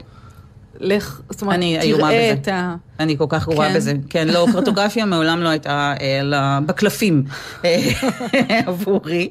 לך, 0.80 1.22
זאת 1.30 1.42
אומרת, 1.42 1.56
אני 1.56 1.78
תראה 1.82 2.08
בזה. 2.08 2.34
את 2.42 2.48
ה... 2.48 2.76
אני 3.00 3.18
כל 3.18 3.26
כך 3.30 3.48
גרועה 3.48 3.70
כן. 3.70 3.76
בזה. 3.76 3.94
כן, 4.10 4.28
לא, 4.28 4.48
קרטוגרפיה 4.52 5.06
מעולם 5.16 5.40
לא 5.42 5.50
הייתה 5.50 5.94
אה, 6.02 6.20
ל- 6.24 6.66
בקלפים 6.66 7.24
אה, 7.66 7.90
עבורי. 8.68 9.30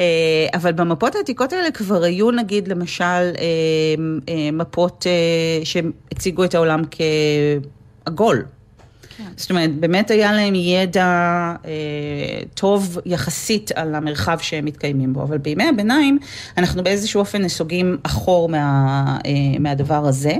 אה, 0.00 0.04
אבל 0.54 0.72
במפות 0.72 1.14
העתיקות 1.14 1.52
האלה 1.52 1.70
כבר 1.70 2.02
היו 2.02 2.30
נגיד 2.30 2.68
למשל 2.68 3.04
אה, 3.04 3.32
אה, 4.28 4.50
מפות 4.52 5.06
אה, 5.06 5.64
שהציגו 5.64 6.44
את 6.44 6.54
העולם 6.54 6.82
כעגול. 8.04 8.44
זאת 9.36 9.50
אומרת, 9.50 9.74
באמת 9.74 10.10
היה 10.10 10.32
להם 10.32 10.54
ידע 10.54 11.04
אה, 11.64 11.70
טוב 12.54 12.98
יחסית 13.06 13.72
על 13.74 13.94
המרחב 13.94 14.38
שהם 14.40 14.64
מתקיימים 14.64 15.12
בו, 15.12 15.22
אבל 15.22 15.38
בימי 15.38 15.64
הביניים 15.68 16.18
אנחנו 16.58 16.84
באיזשהו 16.84 17.20
אופן 17.20 17.42
נסוגים 17.42 17.96
אחור 18.02 18.48
מה, 18.48 19.18
אה, 19.26 19.58
מהדבר 19.60 20.06
הזה, 20.06 20.32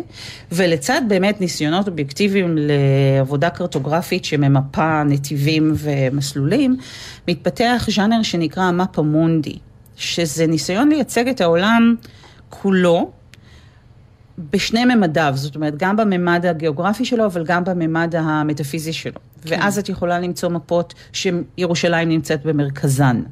ולצד 0.53 1.03
באמת 1.09 1.41
ניסיונות 1.41 1.89
אובייקטיביים 1.89 2.57
לעבודה 2.59 3.51
קרטוגרפית 3.51 4.25
שממפה 4.25 5.03
נתיבים 5.03 5.75
ומסלולים, 5.77 6.77
מתפתח 7.29 7.87
ז'אנר 7.91 8.23
שנקרא 8.23 8.63
המפה 8.63 9.03
מונדי, 9.03 9.59
שזה 9.97 10.47
ניסיון 10.47 10.89
לייצג 10.89 11.29
את 11.29 11.41
העולם 11.41 11.95
כולו. 12.49 13.18
בשני 14.53 14.85
ממדיו, 14.85 15.33
זאת 15.35 15.55
אומרת, 15.55 15.75
גם 15.77 15.97
בממד 15.97 16.47
הגיאוגרפי 16.47 17.05
שלו, 17.05 17.27
אבל 17.27 17.45
גם 17.45 17.65
בממד 17.65 18.15
המטאפיזי 18.17 18.93
שלו. 18.93 19.21
ואז 19.45 19.79
את 19.79 19.89
יכולה 19.89 20.21
למצוא 20.21 20.49
מפות 20.49 20.95
שירושלים 21.13 22.09
נמצאת 22.09 22.47
במרכזן. 22.47 23.23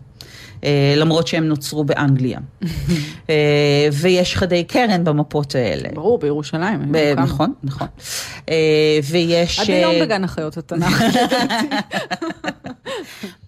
אה, 0.67 0.95
למרות 0.97 1.27
שהם 1.27 1.45
נוצרו 1.45 1.85
באנגליה. 1.85 2.39
אה, 3.31 3.89
ויש 3.93 4.37
חדי 4.37 4.65
קרן 4.65 5.05
במפות 5.05 5.55
האלה. 5.55 5.89
ברור, 5.95 6.19
בירושלים. 6.19 6.95
נכון, 7.17 7.53
נכון. 7.63 7.87
אה, 8.49 8.99
ויש... 9.11 9.61
עד 9.61 9.71
היום 9.71 9.95
בגן 10.01 10.25
החיות 10.25 10.57
התנ"ך. 10.57 11.03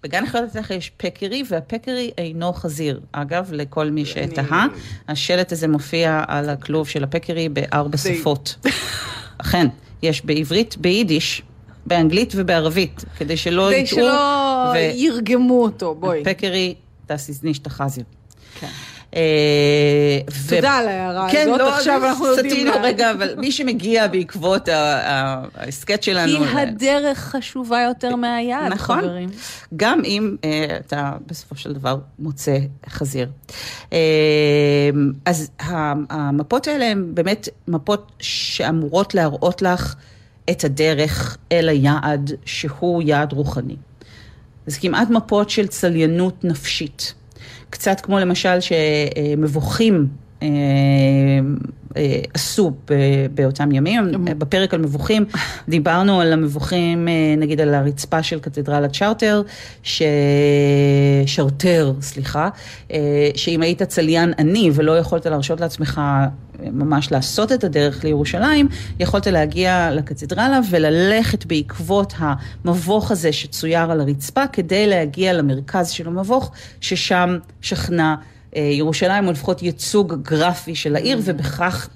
בגן 0.03 0.23
החיות 0.23 0.49
התנ"ך 0.49 0.71
יש 0.71 0.91
פקרי, 0.97 1.43
והפקרי 1.49 2.11
אינו 2.17 2.53
חזיר. 2.53 2.99
אגב, 3.11 3.49
לכל 3.51 3.89
מי 3.89 4.05
שתהה, 4.05 4.67
השלט 5.07 5.51
הזה 5.51 5.67
מופיע 5.67 6.23
על 6.27 6.49
הכלוב 6.49 6.87
של 6.87 7.03
הפקרי 7.03 7.49
בארבע. 7.49 7.97
שפות. 7.97 8.55
אכן, 9.41 9.67
יש 10.01 10.25
בעברית, 10.25 10.77
ביידיש, 10.77 11.41
באנגלית 11.85 12.33
ובערבית, 12.35 13.05
כדי 13.17 13.37
שלא 13.37 13.67
כדי 13.69 13.77
יטעו. 13.77 13.97
שלא 13.97 14.71
ו- 14.73 14.77
ירגמו 14.77 15.63
אותו, 15.63 15.95
בואי. 15.95 16.23
פקרי, 16.23 16.75
ist 17.15 17.43
nicht 17.43 17.67
החזיר. 17.67 18.03
כן. 18.59 18.67
אה, 19.15 20.19
תודה 20.49 20.71
על 20.71 20.87
ההערה 20.87 21.31
כן, 21.31 21.47
הזאת, 21.47 21.59
לא, 21.59 21.75
עכשיו 21.75 22.05
אנחנו 22.05 22.25
יודעים 22.25 22.51
סטינו. 22.51 22.71
רגע, 22.83 23.11
אבל 23.11 23.35
מי 23.37 23.51
שמגיע 23.51 24.07
בעקבות 24.07 24.69
ההסכת 24.71 26.03
שלנו... 26.03 26.39
כי 26.45 26.55
ל- 26.55 26.57
הדרך 26.57 27.17
חשובה 27.17 27.81
יותר 27.81 28.15
מהיעד, 28.15 28.71
נכון. 28.73 29.01
חברים. 29.01 29.29
גם 29.75 30.01
אם 30.05 30.35
אה, 30.43 30.77
אתה 30.79 31.11
בסופו 31.27 31.55
של 31.55 31.73
דבר 31.73 31.97
מוצא 32.19 32.57
חזיר. 32.89 33.29
אה, 33.93 33.97
אז 35.25 35.51
המפות 36.09 36.67
האלה 36.67 36.85
הן 36.85 37.11
באמת 37.13 37.49
מפות 37.67 38.11
שאמורות 38.19 39.15
להראות 39.15 39.61
לך 39.61 39.95
את 40.49 40.63
הדרך 40.63 41.37
אל 41.51 41.69
היעד 41.69 42.31
שהוא 42.45 43.01
יעד 43.01 43.33
רוחני. 43.33 43.75
זה 44.69 44.79
כמעט 44.79 45.09
מפות 45.09 45.49
של 45.49 45.67
צליינות 45.67 46.43
נפשית. 46.43 47.13
קצת 47.69 48.01
כמו 48.01 48.19
למשל 48.19 48.57
שמבוכים 48.59 50.07
עשו 52.33 52.71
ב- 52.89 53.25
באותם 53.33 53.71
ימים. 53.71 54.11
בפרק 54.37 54.73
על 54.73 54.81
מבוכים 54.81 55.25
דיברנו 55.69 56.21
על 56.21 56.33
המבוכים, 56.33 57.07
אה, 57.07 57.13
נגיד 57.37 57.61
על 57.61 57.73
הרצפה 57.73 58.23
של 58.23 58.39
קתדרלת 58.39 58.93
צ'רטר, 58.93 59.41
ש... 59.83 60.01
שרטר, 61.25 61.93
סליחה, 62.01 62.49
אה, 62.91 63.29
שאם 63.35 63.61
היית 63.61 63.83
צליין 63.83 64.33
עני 64.39 64.71
ולא 64.73 64.97
יכולת 64.97 65.25
להרשות 65.25 65.61
לעצמך 65.61 66.01
ממש 66.63 67.11
לעשות 67.11 67.51
את 67.51 67.63
הדרך 67.63 68.03
לירושלים, 68.03 68.67
יכולת 68.99 69.27
להגיע 69.27 69.89
לקתדרלה 69.91 70.59
וללכת 70.69 71.45
בעקבות 71.45 72.13
המבוך 72.17 73.11
הזה 73.11 73.31
שצויר 73.31 73.91
על 73.91 74.01
הרצפה, 74.01 74.47
כדי 74.47 74.87
להגיע 74.87 75.33
למרכז 75.33 75.89
של 75.89 76.07
המבוך, 76.07 76.51
ששם 76.81 77.37
שכנה 77.61 78.15
אה, 78.19 78.38
ירושלים, 78.55 79.27
או 79.27 79.31
לפחות 79.31 79.63
ייצוג 79.63 80.13
גרפי 80.21 80.75
של 80.75 80.95
העיר, 80.95 81.19
ובכך 81.23 81.89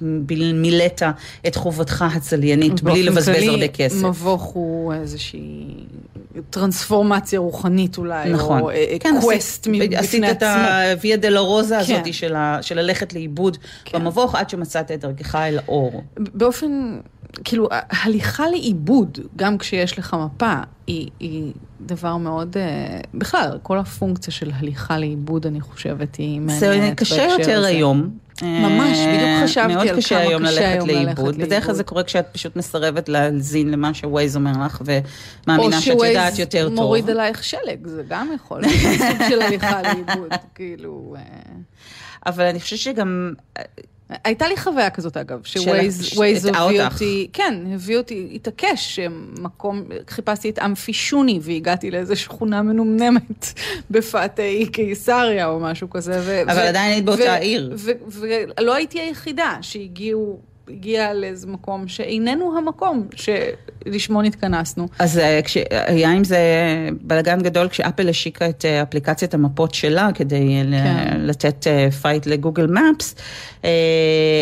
מילאת 0.53 1.01
את 1.47 1.55
חובתך 1.55 2.05
הצליינית, 2.15 2.81
בלי 2.81 3.03
לבזבז 3.03 3.43
הרבה 3.47 3.67
כסף. 3.67 4.03
מבוך 4.03 4.43
הוא 4.43 4.93
איזושהי 4.93 5.65
טרנספורמציה 6.49 7.39
רוחנית 7.39 7.97
אולי, 7.97 8.29
נכון. 8.29 8.59
או 8.61 8.69
אה, 8.69 8.95
כן, 8.99 9.15
קווסט 9.21 9.67
עשית- 9.67 9.81
בפני 9.83 9.95
עשית 9.95 10.23
את 10.23 10.43
עצמו. 10.43 10.63
הוויה 10.91 11.17
דלרוזה 11.17 11.75
כן. 11.87 11.93
הזאת 12.01 12.13
של 12.13 12.35
ה- 12.35 12.57
של 12.61 12.79
ללכת 12.79 13.13
לאיבוד 13.13 13.57
כן. 13.85 13.99
במבוך, 13.99 14.35
עד 14.35 14.49
שמצאת 14.49 14.91
את 14.91 14.99
דרכך 14.99 15.35
אל 15.35 15.59
האור. 15.65 16.03
באופן, 16.17 16.97
כאילו, 17.43 17.67
הליכה 17.71 18.47
לאיבוד, 18.49 19.19
גם 19.35 19.57
כשיש 19.57 19.99
לך 19.99 20.15
מפה, 20.25 20.53
היא, 20.87 21.09
היא 21.19 21.53
דבר 21.81 22.17
מאוד, 22.17 22.57
אה, 22.57 22.99
בכלל, 23.13 23.57
כל 23.63 23.79
הפונקציה 23.79 24.33
של 24.33 24.51
הליכה 24.55 24.97
לאיבוד, 24.97 25.47
אני 25.47 25.61
חושבת, 25.61 26.15
היא 26.15 26.41
מעניינת 26.41 26.89
זה 26.89 26.95
קשה 26.95 27.15
בהקשר 27.15 27.39
יותר 27.39 27.57
הזה. 27.57 27.67
היום. 27.67 28.09
ממש, 28.41 28.97
אה, 28.97 29.13
בדיוק 29.15 29.43
חשבתי 29.43 29.73
מאוד 29.73 29.87
על 29.87 29.97
קשה 29.97 30.15
כמה 30.15 30.23
היום 30.29 30.45
קשה 30.45 30.51
ללכת 30.51 30.69
היום 30.69 30.89
ללכת 30.89 31.17
לאיבוד. 31.17 31.37
בדרך 31.37 31.65
כלל. 31.65 31.75
זה 31.75 31.83
קורה 31.83 32.03
כשאת 32.03 32.25
פשוט 32.31 32.55
מסרבת 32.55 33.09
להאזין 33.09 33.69
למה 33.71 33.93
שווייז 33.93 34.35
אומר 34.35 34.51
לך, 34.65 34.81
ומאמינה 34.85 35.77
או 35.77 35.81
שאת 35.81 35.97
יודעת 36.07 36.39
יותר 36.39 36.59
שווייז 36.59 36.77
טוב. 36.77 36.85
מוריד 36.85 37.09
עלייך 37.09 37.43
שלג, 37.43 37.87
זה 37.87 38.03
גם 38.07 38.29
יכול 38.35 38.61
להיות 38.61 38.99
סוג 39.11 39.29
של 39.29 39.41
הליכה 39.41 39.81
לאיבוד, 39.81 40.29
כאילו... 40.55 41.15
אה, 41.17 41.23
אבל 42.25 42.43
אני 42.43 42.59
חושבת 42.59 42.79
שגם, 42.79 43.33
הייתה 44.09 44.47
לי 44.47 44.57
חוויה 44.57 44.89
כזאת 44.89 45.17
אגב, 45.17 45.41
שווייז 45.43 46.45
הביא. 46.45 46.93
אותי, 46.93 47.27
כן, 47.33 47.53
הביא 47.73 47.97
אותי, 47.97 48.29
התעקש 48.35 48.95
שמקום, 48.95 49.83
חיפשתי 50.09 50.49
את 50.49 50.59
אמפי 50.59 50.93
שוני 50.93 51.39
והגעתי 51.41 51.91
לאיזו 51.91 52.15
שכונה 52.15 52.61
מנומנמת 52.61 53.53
בפאתי 53.91 54.65
קיסריה 54.73 55.47
או 55.47 55.59
משהו 55.59 55.89
כזה. 55.89 56.21
ו- 56.23 56.41
אבל 56.43 56.59
ו- 56.59 56.67
עדיין 56.67 56.91
היית 56.91 57.05
באותה 57.05 57.35
עיר. 57.35 57.75
ולא 58.07 58.75
הייתי 58.75 58.99
היחידה 58.99 59.57
שהגיעו, 59.61 60.39
הגיעה 60.69 61.13
לאיזה 61.13 61.47
מקום 61.47 61.87
שאיננו 61.87 62.57
המקום 62.57 63.07
שלשמו 63.15 64.21
נתכנסנו. 64.21 64.87
אז 64.99 65.17
אה, 65.17 65.39
כשהיה 65.43 66.11
עם 66.11 66.23
זה 66.23 66.39
בלאגן 67.01 67.41
גדול 67.41 67.67
כשאפל 67.67 68.09
השיקה 68.09 68.49
את 68.49 68.65
אה, 68.65 68.81
אפליקציית 68.83 69.33
המפות 69.33 69.73
שלה 69.73 70.09
כדי 70.15 70.63
ל- 70.63 70.71
כן. 70.83 71.17
לתת 71.21 71.67
fight 72.01 72.25
ל 72.25 72.31
Google 72.31 72.67
Maps, 72.67 73.15
אה, 73.65 73.69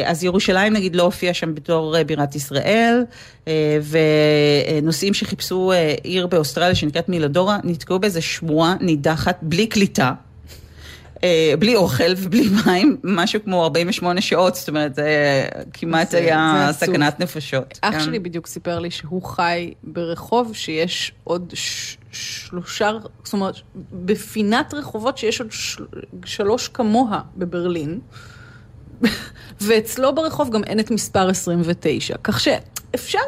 אז 0.06 0.24
ירושלים 0.24 0.74
נגיד 0.74 0.96
לא 0.96 1.04
הופיעה 1.04 1.34
שם 1.34 1.56
בתור 1.56 1.98
אה, 1.98 2.04
בירת 2.04 2.36
ישראל, 2.36 3.04
אה, 3.48 3.78
ונוסעים 4.82 5.14
שחיפשו 5.14 5.72
אה, 5.72 5.96
עיר 6.04 6.28
באוסטרליה 6.28 6.76
שנקראת 6.76 7.10
מילדורה, 7.10 7.58
נתקעו 7.64 8.00
באיזה 8.00 8.22
שמורה 8.22 8.76
נידחת 8.82 9.38
בלי 9.42 9.68
קליטה. 9.68 10.12
אה, 11.24 11.54
בלי 11.60 11.76
אוכל 11.76 12.12
ובלי 12.18 12.50
מים, 12.66 12.98
משהו 13.04 13.40
כמו 13.44 13.64
48 13.64 14.22
שעות, 14.22 14.56
זאת 14.56 14.70
אומרת, 14.70 14.96
זה 14.96 15.08
כמעט 15.74 16.10
זה- 16.12 16.18
היה 16.18 16.68
זה. 16.72 16.86
סכנת 16.86 17.20
נפשות. 17.20 17.80
אח 17.82 17.94
כן. 17.94 18.00
שלי 18.00 18.20
בדיוק 18.20 18.48
סיפר 18.48 18.80
לי 18.80 18.92
שהוא 18.92 19.24
חי 19.24 19.74
ברחוב 19.84 20.56
שיש 20.56 21.12
עוד 21.24 21.52
ש- 21.56 21.98
שלושה, 22.12 22.92
זאת 23.24 23.34
אומרת, 23.34 23.56
בפינת 24.06 24.74
רחובות 24.74 25.18
שיש 25.18 25.42
עוד 25.42 25.52
של, 25.52 25.86
שלוש 26.26 26.68
כמוה 26.68 27.22
בברלין, 27.38 28.00
ואצלו 29.62 30.16
ברחוב 30.16 30.50
גם 30.50 30.64
אין 30.64 30.80
את 30.80 30.92
מספר 30.92 31.30
29, 31.30 32.16
כך 32.24 32.40
שאפשר 32.40 33.20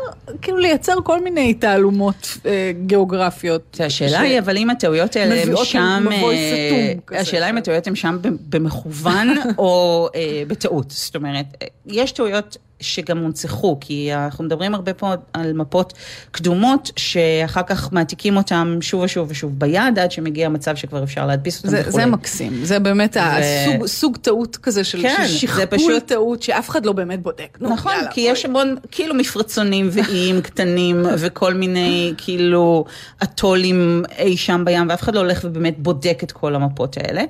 כאילו 0.41 0.57
לייצר 0.57 0.93
כל 1.03 1.23
מיני 1.23 1.53
תעלומות 1.53 2.37
אה, 2.45 2.71
גיאוגרפיות. 2.85 3.77
השאלה 3.85 4.09
ש- 4.17 4.21
היא, 4.21 4.39
אבל 4.39 4.57
אם 4.57 4.69
הטעויות 4.69 5.15
האלה 5.15 5.41
הן 5.43 5.55
שם, 5.63 6.03
מבוי 6.05 6.35
אה, 6.35 6.67
סתום 6.69 7.01
כזה. 7.07 7.19
השאלה 7.19 7.49
אם 7.49 7.57
הטעויות 7.57 7.87
הן 7.87 7.95
שם 7.95 8.17
במכוון 8.49 9.27
או 9.57 10.09
אה, 10.15 10.43
בטעות. 10.47 10.91
זאת 10.91 11.15
אומרת, 11.15 11.45
אה, 11.61 11.67
יש 11.85 12.11
טעויות 12.11 12.57
שגם 12.83 13.17
הונצחו, 13.17 13.77
כי 13.81 14.13
אנחנו 14.13 14.43
מדברים 14.43 14.75
הרבה 14.75 14.93
פה 14.93 15.11
על 15.33 15.53
מפות 15.53 15.93
קדומות, 16.31 16.91
שאחר 16.95 17.61
כך 17.63 17.93
מעתיקים 17.93 18.37
אותן 18.37 18.77
שוב 18.81 19.01
ושוב 19.01 19.27
ושוב 19.31 19.59
ביד, 19.59 19.99
עד 19.99 20.11
שמגיע 20.11 20.49
מצב 20.49 20.75
שכבר 20.75 21.03
אפשר 21.03 21.25
להדפיס 21.25 21.57
אותן 21.65 21.75
וכולי. 21.79 21.91
זה 21.91 22.05
מקסים, 22.05 22.53
זה 22.65 22.79
באמת 22.79 23.17
ו- 23.17 23.19
הסוג 23.19 23.87
סוג 23.87 24.17
טעות 24.17 24.57
כזה 24.57 24.83
של 24.83 25.01
כן, 25.01 25.23
שכפול 25.27 25.65
פשוט- 25.79 26.03
טעות 26.07 26.43
שאף 26.43 26.69
אחד 26.69 26.85
לא 26.85 26.91
באמת 26.91 27.21
בודק. 27.21 27.57
נו, 27.61 27.69
נכון, 27.73 27.91
יאללה, 27.93 28.11
כי 28.11 28.21
בואי. 28.21 28.31
יש 28.33 28.45
המון 28.45 28.75
כאילו 28.91 29.15
מפרצונים 29.15 29.89
ואיים 29.91 30.41
קטנים 30.47 31.05
וכל 31.17 31.53
מיני 31.53 32.13
כאילו 32.17 32.85
אטולים 33.23 34.03
אי 34.19 34.37
שם 34.37 34.61
בים, 34.65 34.89
ואף 34.89 35.01
אחד 35.01 35.15
לא 35.15 35.19
הולך 35.19 35.41
ובאמת 35.43 35.75
בודק 35.79 36.19
את 36.23 36.31
כל 36.31 36.55
המפות 36.55 36.97
האלה. 36.97 37.23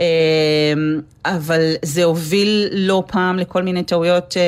אה, 0.00 0.04
אבל 1.24 1.60
זה 1.82 2.04
הוביל 2.04 2.68
לא 2.72 3.04
פעם 3.06 3.38
לכל 3.38 3.62
מיני 3.62 3.82
טעויות 3.82 4.36
אה, 4.36 4.42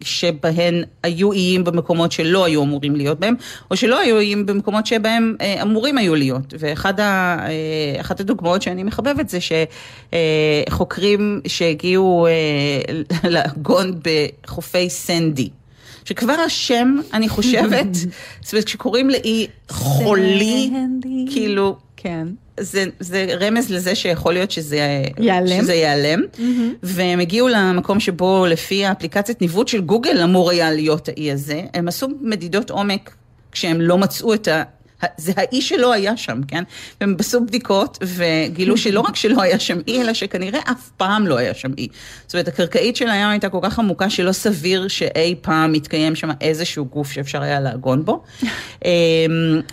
שבהן 0.00 0.82
היו 1.02 1.32
איים 1.32 1.64
במקומות 1.64 2.12
שלא 2.12 2.44
היו 2.44 2.62
אמורים 2.62 2.96
להיות 2.96 3.20
בהם, 3.20 3.34
או 3.70 3.76
שלא 3.76 3.98
היו 3.98 4.18
איים 4.18 4.46
במקומות 4.46 4.86
שבהם 4.86 5.36
אה, 5.40 5.62
אמורים 5.62 5.98
היו 5.98 6.14
להיות. 6.14 6.54
ואחת 6.58 7.00
אה, 7.00 8.20
הדוגמאות 8.20 8.62
שאני 8.62 8.82
מחבבת 8.82 9.28
זה 9.28 9.38
שחוקרים 10.68 11.40
שהגיעו 11.46 12.26
אה, 12.26 13.30
לגון 13.30 14.00
בחופי 14.04 14.90
סנדי. 14.90 15.48
שכבר 16.04 16.32
השם, 16.32 16.96
אני 17.12 17.28
חושבת, 17.28 17.94
זאת 18.40 18.52
אומרת, 18.52 18.64
כשקוראים 18.64 19.10
לאי 19.10 19.46
חולי. 19.68 20.70
כאילו, 21.32 21.76
כן. 21.96 22.28
זה, 22.60 22.84
זה 23.00 23.26
רמז 23.40 23.70
לזה 23.70 23.94
שיכול 23.94 24.32
להיות 24.32 24.50
שזה 24.50 24.76
ייעלם. 25.18 25.62
שזה 25.62 25.74
ייעלם. 25.74 26.20
והם 26.82 27.20
הגיעו 27.20 27.48
למקום 27.48 28.00
שבו 28.00 28.46
לפי 28.46 28.86
האפליקציית 28.86 29.40
ניווט 29.40 29.68
של 29.68 29.80
גוגל 29.80 30.22
אמור 30.22 30.50
היה 30.50 30.70
להיות 30.70 31.08
האי 31.08 31.32
הזה. 31.32 31.62
הם 31.74 31.88
עשו 31.88 32.08
מדידות 32.20 32.70
עומק 32.70 33.14
כשהם 33.52 33.80
לא 33.80 33.98
מצאו 33.98 34.34
את 34.34 34.48
ה... 34.48 34.62
זה 35.16 35.32
האי 35.36 35.62
שלא 35.62 35.92
היה 35.92 36.16
שם, 36.16 36.40
כן? 36.48 36.64
והם 37.00 37.16
עשו 37.18 37.46
בדיקות 37.46 37.98
וגילו 38.02 38.76
שלא 38.76 39.00
רק 39.00 39.16
שלא 39.16 39.42
היה 39.42 39.58
שם 39.58 39.78
אי, 39.88 40.02
אלא 40.02 40.14
שכנראה 40.14 40.60
אף 40.70 40.90
פעם 40.96 41.26
לא 41.26 41.36
היה 41.36 41.54
שם 41.54 41.70
אי. 41.78 41.88
זאת 42.26 42.34
אומרת, 42.34 42.48
הקרקעית 42.48 42.96
של 42.96 43.08
הים 43.08 43.28
הייתה 43.28 43.48
כל 43.48 43.58
כך 43.62 43.78
עמוקה 43.78 44.10
שלא 44.10 44.32
סביר 44.32 44.88
שאי 44.88 45.34
פעם 45.40 45.72
מתקיים 45.72 46.14
שם 46.14 46.30
איזשהו 46.40 46.84
גוף 46.84 47.12
שאפשר 47.12 47.42
היה 47.42 47.60
לעגון 47.60 48.04
בו. 48.04 48.22
אמ, 48.84 48.90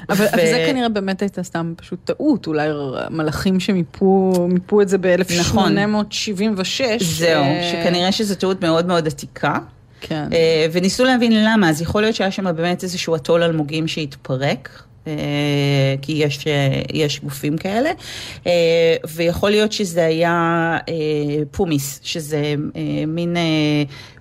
אבל, 0.10 0.26
ו- 0.26 0.34
אבל 0.34 0.46
זה 0.46 0.66
כנראה 0.68 0.90
באמת 0.90 1.22
הייתה 1.22 1.44
סתם 1.44 1.74
פשוט 1.78 2.00
טעות, 2.04 2.48
אולי 2.48 2.70
מלאכים 3.10 3.60
שמיפו 3.60 4.82
את 4.82 4.90
זה 4.90 4.98
ב-1876. 4.98 7.00
זהו, 7.00 7.44
אה, 7.44 7.72
שכנראה 7.72 8.12
שזו 8.12 8.36
טעות 8.36 8.62
מאוד 8.62 8.86
מאוד 8.86 9.08
עתיקה. 9.08 9.54
כן. 10.02 10.28
אה, 10.34 10.68
וניסו 10.72 11.04
להבין 11.04 11.46
למה, 11.46 11.70
אז 11.70 11.82
יכול 11.82 12.02
להיות 12.02 12.16
שהיה 12.16 12.32
שם 12.32 12.56
באמת 12.56 12.84
איזשהו 12.84 13.16
אטול 13.16 13.44
אלמוגים 13.44 13.88
שהתפרק. 13.88 14.84
אה, 15.10 15.96
כי 16.02 16.12
יש, 16.12 16.48
אה, 16.48 16.82
יש 16.94 17.20
גופים 17.20 17.58
כאלה, 17.58 17.90
אה, 18.48 18.52
ויכול 19.16 19.50
להיות 19.50 19.72
שזה 19.72 20.06
היה 20.06 20.78
פומיס, 21.52 22.00
שזה 22.04 22.56
מין 23.08 23.38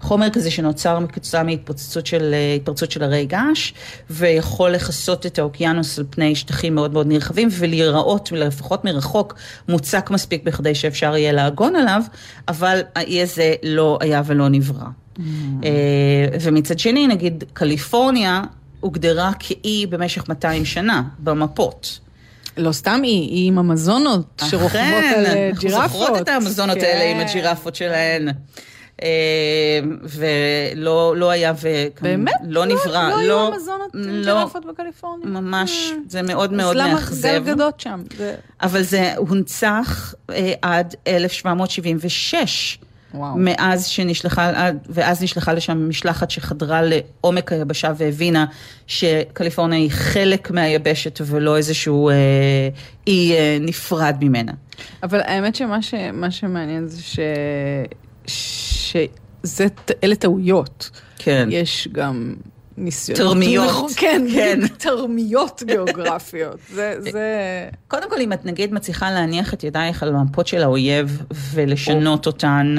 חומר 0.00 0.30
כזה 0.30 0.50
שנוצר 0.50 0.98
כתוצאה 1.12 1.42
מהתפוצצות 1.42 2.06
של, 2.06 2.34
התפרצות 2.56 2.90
של 2.90 3.02
הרי 3.02 3.26
געש, 3.26 3.72
ויכול 4.10 4.70
לכסות 4.70 5.26
את 5.26 5.38
האוקיינוס 5.38 5.98
על 5.98 6.04
פני 6.10 6.34
שטחים 6.34 6.74
מאוד 6.74 6.92
מאוד 6.92 7.06
נרחבים, 7.06 7.48
ולהיראות, 7.52 8.32
לפחות 8.32 8.84
מרחוק, 8.84 9.34
מוצק 9.68 10.10
מספיק 10.10 10.44
בכדי 10.44 10.74
שאפשר 10.74 11.16
יהיה 11.16 11.32
לעגון 11.32 11.76
עליו, 11.76 12.02
אבל 12.48 12.80
האי 12.94 13.22
הזה 13.22 13.54
לא 13.62 13.98
היה 14.00 14.22
ולא 14.26 14.48
נברא. 14.48 14.86
אה, 15.64 16.38
ומצד 16.40 16.78
שני, 16.78 17.06
נגיד 17.06 17.44
קליפורניה 17.52 18.42
הוגדרה 18.80 19.30
כאי 19.38 19.86
במשך 19.86 20.28
200 20.28 20.64
שנה 20.64 21.02
במפות. 21.18 21.98
לא 22.56 22.72
סתם 22.72 23.00
אי, 23.04 23.08
אי 23.10 23.44
עם 23.46 23.58
המזונות 23.58 24.42
שרוכבות 24.50 24.72
על 25.16 25.26
אה, 25.26 25.48
אנחנו 25.48 25.60
ג'ירפות. 25.68 25.90
זוכרות 25.90 26.20
את 26.20 26.28
המזונות 26.28 26.78
כן. 26.78 26.84
האלה 26.84 27.04
עם 27.04 27.26
הג'ירפות 27.28 27.74
שלהן. 27.74 28.28
אה, 29.02 29.08
ולא 30.02 31.14
לא 31.16 31.30
היה 31.30 31.52
ו... 31.62 31.68
באמת? 32.00 32.34
לא 32.48 32.64
נברא. 32.66 33.08
לא 33.08 33.18
היו 33.18 33.54
המזונות 33.54 33.94
עם 33.94 34.00
לא, 34.04 34.24
ג'ירפות 34.24 34.64
בקליפורניה? 34.66 35.26
ממש, 35.26 35.90
אה. 35.92 35.96
זה 36.08 36.22
מאוד 36.22 36.52
מאוד 36.52 36.76
אז 36.76 36.92
מאכזב. 36.92 37.28
למה 37.28 37.38
גלגדות 37.44 37.80
שם? 37.80 38.02
זה- 38.16 38.34
אבל 38.62 38.82
זה 38.82 39.14
הונצח 39.16 40.14
עד 40.62 40.94
1776. 41.06 42.78
וואו. 43.14 43.34
מאז 43.36 43.86
שנשלחה, 43.86 44.70
ואז 44.88 45.22
נשלחה 45.22 45.52
לשם 45.52 45.88
משלחת 45.88 46.30
שחדרה 46.30 46.80
לעומק 46.82 47.52
היבשה 47.52 47.92
והבינה 47.96 48.46
שקליפורניה 48.86 49.78
היא 49.78 49.90
חלק 49.90 50.50
מהיבשת 50.50 51.20
ולא 51.26 51.56
איזשהו 51.56 52.08
אה, 52.08 52.14
אי 53.06 53.32
אה, 53.32 53.58
נפרד 53.60 54.16
ממנה. 54.20 54.52
אבל 55.02 55.20
האמת 55.20 55.54
שמה 55.54 55.82
ש, 55.82 55.94
שמעניין 56.30 56.86
זה 56.86 57.02
ש... 57.02 57.18
שזה, 58.26 59.66
אלה 60.04 60.14
טעויות. 60.14 60.90
כן. 61.18 61.48
יש 61.50 61.88
גם 61.92 62.34
ניסיונות. 62.78 63.26
תרמיות. 63.26 63.68
נכון, 63.68 63.90
כן, 63.96 64.22
כן. 64.34 64.60
תרמיות 64.78 65.62
גיאוגרפיות. 65.66 66.58
זה, 66.74 66.94
זה... 66.98 67.28
קודם 67.88 68.10
כל, 68.10 68.20
אם 68.20 68.32
את 68.32 68.46
נגיד 68.46 68.74
מצליחה 68.74 69.10
להניח 69.10 69.54
את 69.54 69.64
ידייך 69.64 70.02
על 70.02 70.16
המפות 70.16 70.46
של 70.46 70.62
האויב 70.62 71.22
ולשנות 71.54 72.26
אותן, 72.26 72.74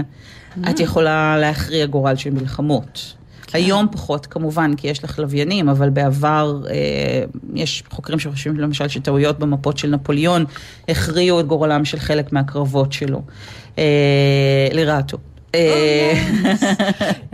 את 0.69 0.79
יכולה 0.79 1.37
להכריע 1.37 1.85
גורל 1.85 2.15
של 2.15 2.29
מלחמות. 2.29 3.19
היום 3.53 3.87
פחות 3.91 4.25
כמובן, 4.25 4.75
כי 4.75 4.87
יש 4.87 5.03
לך 5.03 5.19
לוויינים, 5.19 5.69
אבל 5.69 5.89
בעבר 5.89 6.61
אה, 6.69 6.75
יש 7.53 7.83
חוקרים 7.89 8.19
שחושבים 8.19 8.59
למשל 8.59 8.87
שטעויות 8.87 9.39
במפות 9.39 9.77
של 9.77 9.89
נפוליאון 9.89 10.45
הכריעו 10.89 11.39
את 11.39 11.45
גורלם 11.45 11.85
של 11.85 11.99
חלק 11.99 12.33
מהקרבות 12.33 12.93
שלו, 12.93 13.21
אה, 13.77 14.67
לרעתו. 14.71 15.17
אה, 15.55 16.13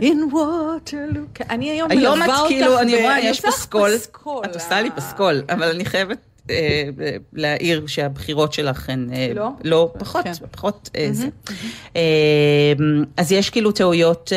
In 0.00 0.32
Waterloo. 0.32 1.44
אני 1.50 1.70
היום 1.70 1.90
היום 1.90 2.18
מלווה 2.18 2.24
את 2.24 2.30
אותך. 2.30 2.48
כאילו, 2.48 2.80
אני 2.80 3.02
רואה, 3.02 3.20
יש 3.20 3.40
פסקול. 3.40 3.90
את 4.44 4.54
עושה 4.54 4.82
לי 4.82 4.88
אה. 4.88 4.96
פסקול, 4.96 5.42
אבל 5.48 5.70
אני 5.70 5.84
חייבת 5.84 6.18
אה, 6.50 6.88
להעיר 7.32 7.86
שהבחירות 7.86 8.52
שלך 8.52 8.88
הן 8.88 9.10
לא? 9.34 9.48
לא, 9.64 9.92
פחות, 9.98 10.24
כן. 10.24 10.32
פחות 10.50 10.90
זה. 11.10 11.28
אז 13.16 13.32
יש 13.32 13.50
כאילו 13.50 13.72
טעויות 13.72 14.32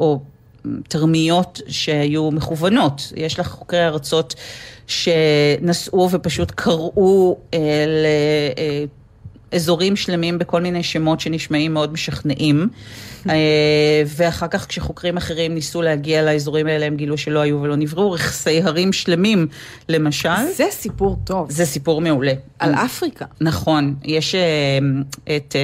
או 0.00 0.20
תרמיות 0.88 1.60
שהיו 1.68 2.30
מכוונות. 2.30 3.12
יש 3.16 3.38
לך 3.38 3.48
חוקרי 3.48 3.86
ארצות 3.86 4.34
שנסעו 4.86 6.08
ופשוט 6.10 6.50
קראו 6.50 7.38
ל... 7.86 8.06
אזורים 9.52 9.96
שלמים 9.96 10.38
בכל 10.38 10.60
מיני 10.60 10.82
שמות 10.82 11.20
שנשמעים 11.20 11.74
מאוד 11.74 11.92
משכנעים. 11.92 12.68
אה, 13.30 13.34
ואחר 14.06 14.48
כך 14.48 14.68
כשחוקרים 14.68 15.16
אחרים 15.16 15.54
ניסו 15.54 15.82
להגיע 15.82 16.22
לאזורים 16.22 16.66
האלה, 16.66 16.86
הם 16.86 16.96
גילו 16.96 17.18
שלא 17.18 17.40
היו 17.40 17.62
ולא 17.62 17.76
נבראו, 17.76 18.10
רכסי 18.10 18.62
הרים 18.62 18.92
שלמים, 18.92 19.46
למשל. 19.88 20.28
זה 20.56 20.66
סיפור 20.70 21.16
טוב. 21.24 21.50
זה 21.50 21.66
סיפור 21.66 22.00
מעולה. 22.00 22.32
על 22.58 22.74
אפריקה. 22.74 23.24
נכון, 23.40 23.94
יש 24.04 24.34
אה, 24.34 24.78
את 25.36 25.56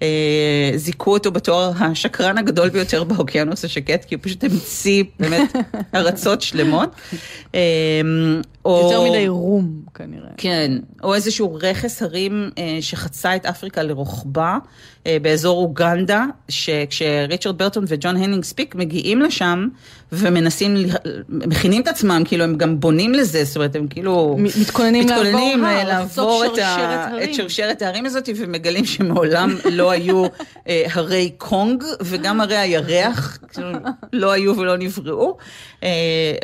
וזיכו 0.03 1.13
אותו 1.13 1.33
בתואר 1.33 1.73
השקרן 1.81 2.39
הגדול 2.39 2.69
ביותר 2.69 3.05
באוקיינוס 3.05 3.65
השקט, 3.65 4.05
כי 4.05 4.15
הוא 4.15 4.23
פשוט 4.23 4.45
המציא 4.45 5.05
באמת 5.21 5.53
ארצות 5.95 6.43
שלמות. 6.43 6.91
אה, 7.55 7.61
או- 8.65 8.81
יותר 8.83 9.11
מדי 9.11 9.29
רום, 9.29 9.83
כנראה. 9.95 10.29
כן, 10.37 10.73
או 11.03 11.15
איזשהו 11.15 11.59
רכס 11.63 12.03
הרים 12.03 12.51
אה, 12.59 12.79
שחצה 12.81 13.37
את 13.37 13.47
אפריקה 13.47 13.83
לרוחבה 13.83 14.59
אה, 15.07 15.17
באזור 15.23 15.63
אוגנדה, 15.63 16.25
שכשריצ'רד 16.49 17.59
ברטון 17.59 17.85
וג'ון 17.89 18.17
הנינג 18.17 18.45
ספיק 18.45 18.75
מגיעים 18.75 19.21
לשם 19.21 19.69
ומנסים, 20.13 20.77
מכינים 21.29 21.83
את 21.83 21.89
עצמם, 21.89 22.23
כאילו 22.25 22.45
הם 22.45 22.57
גם 22.57 22.81
בונים 22.81 23.15
לזה, 23.15 23.45
זאת 23.45 23.57
אומרת 23.57 23.77
הם 23.77 23.87
כאילו... 23.89 24.37
מתכוננים 24.61 25.09
לעבור 25.09 25.25
מתכוננים, 25.25 25.65
אה, 25.65 25.85
לעבור 25.85 26.45
לחצות 26.45 26.59
את, 26.59 26.59
ה... 26.59 26.77
שרשרת 26.77 27.13
הרים. 27.13 27.31
את 27.31 27.35
שרשרת 27.35 27.83
ההרים 27.83 28.07
הזאת 28.07 28.29
ומגלים 28.37 28.85
שמעולם 28.85 29.57
לא 29.71 29.92
היו 29.93 30.25
אה, 30.69 30.85
הרי 30.93 31.31
קונג 31.39 31.85
וגם 32.01 32.41
הרי 32.41 32.57
הירח 32.57 33.39
כאילו, 33.49 33.69
לא 34.13 34.33
היו 34.33 34.57
ולא 34.57 34.77
נבראו. 34.77 35.37
אה, 35.83 35.89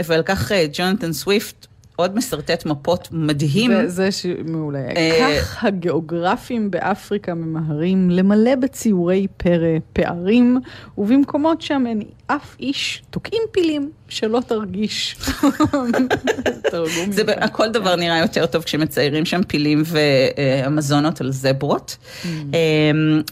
ועל 0.07 0.23
כך 0.23 0.53
אה, 0.53 0.67
ג'ונתן 0.73 1.13
סוויפט 1.13 1.67
עוד 1.99 2.17
משרטט 2.17 2.67
מפות 2.67 3.09
מדהים. 3.13 3.71
וזה 3.85 4.13
ש... 4.13 4.27
מעולה. 4.45 4.79
אה, 4.79 5.39
כך 5.41 5.65
הגיאוגרפים 5.65 6.71
באפריקה 6.71 7.35
ממהרים 7.35 8.11
למלא 8.11 8.55
בציורי 8.55 9.27
פרא 9.37 9.79
פערים, 9.93 10.61
ובמקומות 10.99 11.63
שם 11.63 11.85
אין 11.87 12.03
אף 12.31 12.57
איש 12.61 13.03
תוקעים 13.11 13.43
פילים, 13.51 13.91
שלא 14.09 14.41
תרגיש. 14.47 15.17
זה, 17.11 17.23
יפה. 17.23 17.49
כל 17.49 17.69
דבר 17.69 17.97
נראה 17.97 18.19
יותר 18.19 18.47
טוב 18.47 18.63
כשמציירים 18.63 19.25
שם 19.25 19.43
פילים 19.43 19.83
ואמזונות 19.87 21.21
על 21.21 21.33
זברות. 21.33 21.97
אמ, 22.25 22.53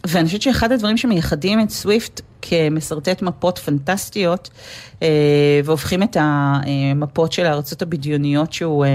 ואני 0.07 0.27
חושבת 0.27 0.43
שאחד 0.43 0.73
הדברים 0.73 0.97
שמייחדים 0.97 1.61
את 1.61 1.71
סוויפט 1.71 2.21
כמשרטט 2.43 3.23
מפות 3.23 3.59
פנטסטיות, 3.59 4.51
אה, 5.03 5.61
והופכים 5.65 6.03
את 6.03 6.17
המפות 6.21 7.33
של 7.33 7.47
הארצות 7.47 7.83
הבדיוניות 7.83 8.53
שהוא 8.53 8.85
אה, 8.85 8.91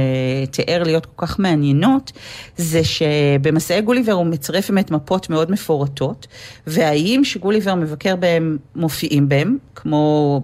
תיאר 0.52 0.84
להיות 0.84 1.06
כל 1.06 1.28
כך 1.28 1.40
מעניינות, 1.40 2.12
זה 2.58 2.82
שבמסעי 2.84 3.82
גוליבר 3.82 4.12
הוא 4.12 4.26
מצרף 4.26 4.70
באמת 4.70 4.92
מפות 4.92 5.30
מאוד 5.30 5.52
מפורטות, 5.52 6.28
והאיים 6.68 7.26
שגוליבר 7.26 7.76
מבקר 7.76 8.16
בהם 8.16 8.58
מופיעים 8.76 9.30
בהם, 9.30 9.58
כמו 9.76 9.91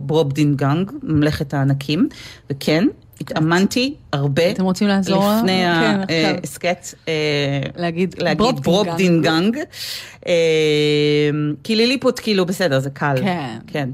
ברובדינגנג, 0.02 0.92
ממלכת 1.04 1.54
הענקים, 1.54 2.10
וכן, 2.50 2.84
התאמנתי 3.22 3.96
הרבה 4.14 4.52
אתם 4.52 4.64
רוצים 4.64 4.88
לעזור? 4.88 5.24
לפני 5.38 5.64
כן, 5.82 6.02
עכשיו. 6.02 6.36
ההסכת. 6.36 6.88
אה, 7.08 7.14
להגיד 7.78 8.16
ברובדינגנג. 8.64 9.58
אה, 10.28 10.34
כי 11.64 11.76
ליליפוט 11.76 12.20
כאילו 12.24 12.46
בסדר, 12.46 12.80
זה 12.80 12.90
קל. 12.90 13.16
כן. 13.68 13.90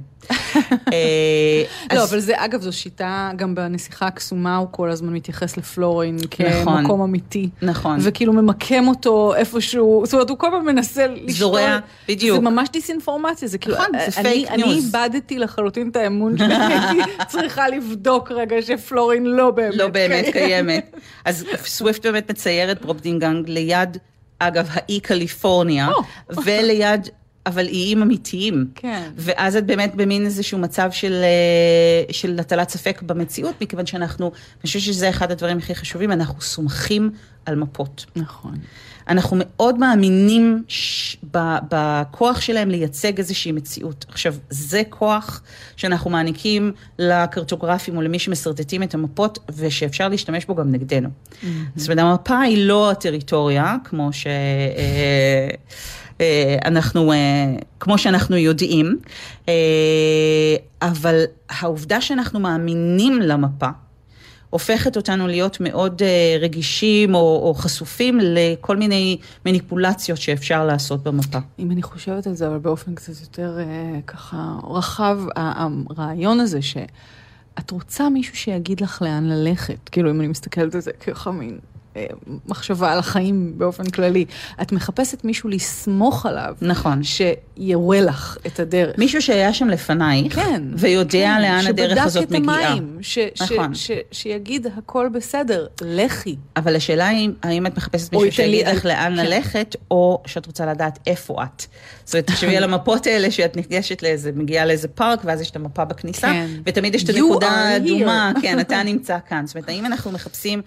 אה, 0.93 1.63
לא, 1.93 2.03
אבל 2.03 2.19
זה, 2.19 2.33
אגב, 2.38 2.62
זו 2.62 2.73
שיטה, 2.73 3.31
גם 3.36 3.55
בנסיכה 3.55 4.07
הקסומה 4.07 4.57
הוא 4.57 4.67
כל 4.71 4.89
הזמן 4.89 5.13
מתייחס 5.13 5.57
לפלורין 5.57 6.15
נכון. 6.15 6.81
כמקום 6.81 7.01
אמיתי. 7.01 7.49
נכון. 7.62 7.97
וכאילו 8.01 8.33
ממקם 8.33 8.88
אותו 8.88 9.36
איפשהו, 9.36 10.01
זאת 10.05 10.13
אומרת, 10.13 10.29
הוא 10.29 10.38
כל 10.38 10.47
הזמן 10.47 10.65
מנסה 10.65 11.07
לשתול. 11.07 11.31
זורע, 11.31 11.79
בדיוק. 12.07 12.36
זה 12.36 12.49
ממש 12.49 12.69
דיסאינפורמציה, 12.69 13.47
זה 13.47 13.57
כאילו, 13.57 13.75
נכון, 13.75 13.88
אני-. 14.17 14.63
איבדתי 14.63 15.39
לחלוטין 15.39 15.89
את 15.89 15.95
האמון 15.95 16.38
שלי, 16.38 16.55
הייתי 16.65 17.01
צריכה 17.27 17.69
לבדוק 17.69 18.31
רגע 18.31 18.55
שפלורין 18.62 19.25
לא 19.25 19.51
באמת 19.51 19.75
לא 19.75 19.88
באמת 19.88 20.25
קיימת. 20.31 20.95
אז 21.25 21.45
סוויפט 21.65 22.05
באמת 22.05 22.31
מציירת 22.31 22.81
ברובדינגנג 22.81 23.49
ליד, 23.49 23.97
אגב, 24.39 24.67
האי 24.71 24.99
קליפורניה. 24.99 25.89
וליד, 26.29 27.09
אבל 27.45 27.67
איים 27.67 28.01
אמיתיים. 28.01 28.67
כן. 28.75 29.10
ואז 29.15 29.56
את 29.56 29.65
באמת 29.65 29.95
במין 29.95 30.25
איזשהו 30.25 30.60
מצב 30.60 30.91
של, 30.91 31.13
אה, 31.13 32.13
של 32.13 32.39
הטלת 32.39 32.69
ספק 32.69 33.01
במציאות, 33.01 33.62
מכיוון 33.62 33.86
שאנחנו, 33.86 34.25
אני 34.25 34.62
חושבת 34.62 34.82
שזה 34.82 35.10
אחד 35.10 35.32
הדברים 35.32 35.58
הכי 35.58 35.75
חשובים, 35.75 36.12
אנחנו 36.12 36.41
סומכים 36.41 37.12
על 37.45 37.56
מפות. 37.56 38.06
נכון. 38.15 38.56
אנחנו 39.08 39.38
מאוד 39.39 39.79
מאמינים 39.79 40.63
ש... 40.67 41.17
ב... 41.34 41.38
בכוח 41.71 42.41
שלהם 42.41 42.69
לייצג 42.69 43.17
איזושהי 43.17 43.51
מציאות. 43.51 44.06
עכשיו, 44.10 44.36
זה 44.49 44.82
כוח 44.89 45.41
שאנחנו 45.75 46.10
מעניקים 46.10 46.71
לקרטוגרפים 46.99 47.97
או 47.97 48.01
למי 48.01 48.19
שמסרטטים 48.19 48.84
את 48.84 48.93
המפות, 48.93 49.39
ושאפשר 49.56 50.08
להשתמש 50.08 50.45
בו 50.45 50.56
גם 50.56 50.71
נגדנו. 50.71 51.10
זאת 51.75 51.89
אומרת, 51.89 51.99
המפה 52.06 52.39
היא 52.39 52.67
לא 52.67 52.91
הטריטוריה, 52.91 53.75
כמו 53.84 54.13
ש... 54.13 54.27
אה, 56.23 56.57
אנחנו, 56.65 57.12
אה, 57.12 57.17
כמו 57.79 57.97
שאנחנו 57.97 58.38
יודעים, 58.38 58.97
אה, 59.49 59.53
אבל 60.81 61.23
העובדה 61.49 62.01
שאנחנו 62.01 62.39
מאמינים 62.39 63.21
למפה, 63.21 63.67
הופכת 64.49 64.97
אותנו 64.97 65.27
להיות 65.27 65.57
מאוד 65.59 66.01
רגישים 66.39 67.15
או, 67.15 67.41
או 67.43 67.53
חשופים 67.53 68.19
לכל 68.21 68.77
מיני 68.77 69.17
מניפולציות 69.45 70.19
שאפשר 70.19 70.65
לעשות 70.65 71.03
במפה. 71.03 71.39
אם 71.59 71.71
אני 71.71 71.81
חושבת 71.81 72.27
על 72.27 72.33
זה, 72.33 72.47
אבל 72.47 72.57
באופן 72.57 72.95
קצת 72.95 73.21
יותר 73.21 73.57
ככה 74.07 74.57
רחב, 74.69 75.19
הרעיון 75.36 76.39
הזה 76.39 76.62
שאת 76.62 77.71
רוצה 77.71 78.09
מישהו 78.09 78.36
שיגיד 78.36 78.81
לך 78.81 79.01
לאן 79.01 79.23
ללכת, 79.29 79.89
כאילו 79.89 80.12
אם 80.12 80.19
אני 80.19 80.27
מסתכלת 80.27 80.75
על 80.75 80.81
זה 80.81 80.91
ככה 80.91 81.31
מין 81.31 81.59
מחשבה 82.47 82.91
על 82.91 82.99
החיים 82.99 83.53
באופן 83.58 83.89
כללי, 83.89 84.25
את 84.62 84.71
מחפשת 84.71 85.23
מישהו 85.23 85.49
לסמוך 85.49 86.25
עליו, 86.25 86.56
נכון. 86.62 87.01
שיורה 87.03 88.01
לך 88.01 88.38
את 88.47 88.60
הדרך. 88.60 88.97
מישהו 88.97 89.21
שהיה 89.21 89.53
שם 89.53 89.67
לפנייך, 89.67 90.36
כן. 90.36 90.63
ויודע 90.77 91.36
כן, 91.36 91.41
לאן 91.41 91.67
הדרך 91.67 92.06
הזאת 92.06 92.23
שבדק 92.23 92.36
את 92.36 92.41
מגיעה. 92.41 92.71
המים, 92.71 92.97
ש, 93.01 93.17
נכון. 93.41 93.75
ש, 93.75 93.91
ש, 93.91 93.91
שיגיד 94.12 94.67
הכל 94.77 95.10
בסדר, 95.13 95.67
לכי. 95.82 96.36
אבל 96.58 96.75
השאלה 96.75 97.08
היא, 97.08 97.29
האם 97.43 97.67
את 97.67 97.77
מחפשת 97.77 98.13
מישהו 98.13 98.32
שיגיד 98.32 98.67
לך 98.67 98.86
לאן 98.86 99.15
כן. 99.17 99.25
ללכת, 99.25 99.75
או 99.91 100.21
שאת 100.25 100.45
רוצה 100.45 100.65
לדעת 100.65 100.99
איפה 101.08 101.43
את. 101.43 101.65
זאת 102.06 102.13
אומרת, 102.13 102.27
תחשבי 102.27 102.58
על 102.58 102.63
המפות 102.63 103.08
האלה 103.08 103.32
שאת 103.32 103.56
ניגשת 103.56 104.03
לאיזה, 104.03 104.32
מגיעה 104.36 104.65
לאיזה 104.65 104.88
פארק, 104.88 105.19
ואז 105.23 105.41
יש 105.41 105.49
את 105.49 105.56
המפה 105.56 105.86
בכניסה, 105.86 106.27
כן. 106.27 106.47
ותמיד 106.65 106.95
יש 106.95 107.03
את 107.03 107.10
הנקודה 107.10 107.49
האדומה. 107.49 108.32
כן, 108.41 108.60
אתה 108.60 108.84
נמצא 108.93 109.17
כאן. 109.29 109.47
זאת 109.47 109.56
אומרת, 109.56 109.69
האם 109.69 109.86
אנחנו 109.86 110.12
מחפשים... 110.12 110.62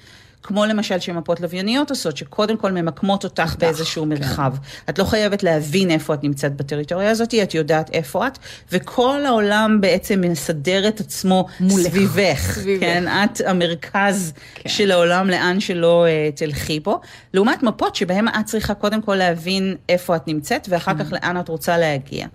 כמו 0.46 0.66
למשל 0.66 0.98
שמפות 0.98 1.40
לווייניות 1.40 1.90
עושות, 1.90 2.16
שקודם 2.16 2.56
כל 2.56 2.72
ממקמות 2.72 3.24
אותך 3.24 3.56
באיזשהו 3.58 4.02
כן. 4.02 4.08
מרחב. 4.08 4.54
את 4.88 4.98
לא 4.98 5.04
חייבת 5.04 5.42
להבין 5.42 5.90
איפה 5.90 6.14
את 6.14 6.24
נמצאת 6.24 6.56
בטריטוריה 6.56 7.10
הזאת, 7.10 7.34
את 7.42 7.54
יודעת 7.54 7.90
איפה 7.92 8.26
את, 8.26 8.38
וכל 8.72 9.26
העולם 9.26 9.78
בעצם 9.80 10.20
מסדר 10.20 10.88
את 10.88 11.00
עצמו 11.00 11.46
מולך. 11.60 11.86
סביבך. 11.86 12.52
סביבך. 12.52 12.80
כן, 12.80 13.04
את 13.08 13.40
המרכז 13.46 14.32
כן. 14.54 14.68
של 14.68 14.90
העולם 14.90 15.30
לאן 15.30 15.60
שלא 15.60 16.06
uh, 16.06 16.36
תלכי 16.36 16.80
בו, 16.80 17.00
לעומת 17.34 17.62
מפות 17.62 17.96
שבהן 17.96 18.28
את 18.28 18.46
צריכה 18.46 18.74
קודם 18.74 19.02
כל 19.02 19.14
להבין 19.14 19.76
איפה 19.88 20.16
את 20.16 20.28
נמצאת, 20.28 20.66
ואחר 20.70 20.94
כן. 20.94 21.04
כך 21.04 21.12
לאן 21.12 21.40
את 21.40 21.48
רוצה 21.48 21.78
להגיע. 21.78 22.26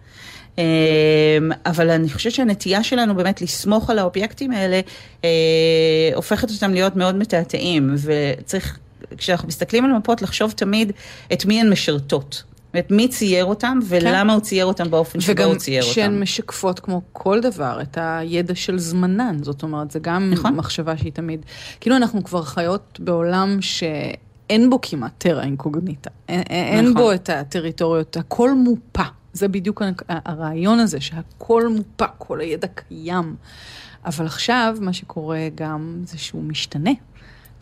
Um, 0.56 0.60
אבל 1.66 1.90
אני 1.90 2.10
חושבת 2.10 2.34
שהנטייה 2.34 2.84
שלנו 2.84 3.16
באמת 3.16 3.42
לסמוך 3.42 3.90
על 3.90 4.00
האובייקטים 4.00 4.52
האלה, 4.52 4.82
uh, 5.22 5.26
הופכת 6.16 6.50
אותם 6.52 6.74
להיות 6.74 6.96
מאוד 6.96 7.16
מתעתעים, 7.16 7.96
וצריך, 7.98 8.80
כשאנחנו 9.18 9.48
מסתכלים 9.48 9.86
על 9.86 9.92
מפות, 9.92 10.22
לחשוב 10.22 10.52
תמיד 10.52 10.92
את 11.34 11.46
מי 11.46 11.62
הן 11.62 11.70
משרתות. 11.70 12.44
אומרת, 12.74 12.92
מי 12.92 13.08
צייר 13.08 13.46
אותם, 13.46 13.80
ולמה 13.84 14.34
הוא 14.34 14.42
צייר 14.42 14.66
אותם 14.66 14.92
באופן 14.92 15.20
שבו 15.20 15.32
וגם 15.32 15.50
הוא 15.50 15.56
צייר 15.56 15.84
אותם. 15.84 15.94
שהן 15.94 16.20
משקפות 16.20 16.80
כמו 16.80 17.02
כל 17.12 17.42
דבר 17.42 17.80
את 17.82 17.98
הידע 18.02 18.56
של 18.56 18.80
זמנן, 18.80 19.38
זאת 19.42 19.64
אומרת, 19.64 19.92
זה 19.92 20.00
גם 20.00 20.30
נכון. 20.34 20.56
מחשבה 20.56 20.98
שהיא 20.98 21.12
תמיד, 21.12 21.46
כאילו 21.80 21.96
אנחנו 21.96 22.24
כבר 22.24 22.44
חיות 22.44 23.00
בעולם 23.04 23.58
שאין 23.62 24.70
בו 24.70 24.80
כמעט 24.82 25.12
טרה 25.18 25.44
אינקוגניטה, 25.44 26.10
אין, 26.30 26.42
אין 26.42 26.86
נכון. 26.86 26.94
בו 26.94 27.14
את 27.14 27.30
הטריטוריות, 27.30 28.18
הכל 28.18 28.54
מופה, 28.54 29.04
זה 29.34 29.48
בדיוק 29.48 29.82
הרעיון 30.10 30.80
הזה, 30.80 31.02
שהכל 31.02 31.68
מופה, 31.68 32.08
כל 32.18 32.40
הידע 32.40 32.68
קיים. 32.68 33.36
אבל 34.06 34.26
עכשיו 34.26 34.78
מה 34.82 34.94
שקורה 34.94 35.48
גם 35.56 36.02
זה 36.06 36.18
שהוא 36.18 36.44
משתנה. 36.44 36.92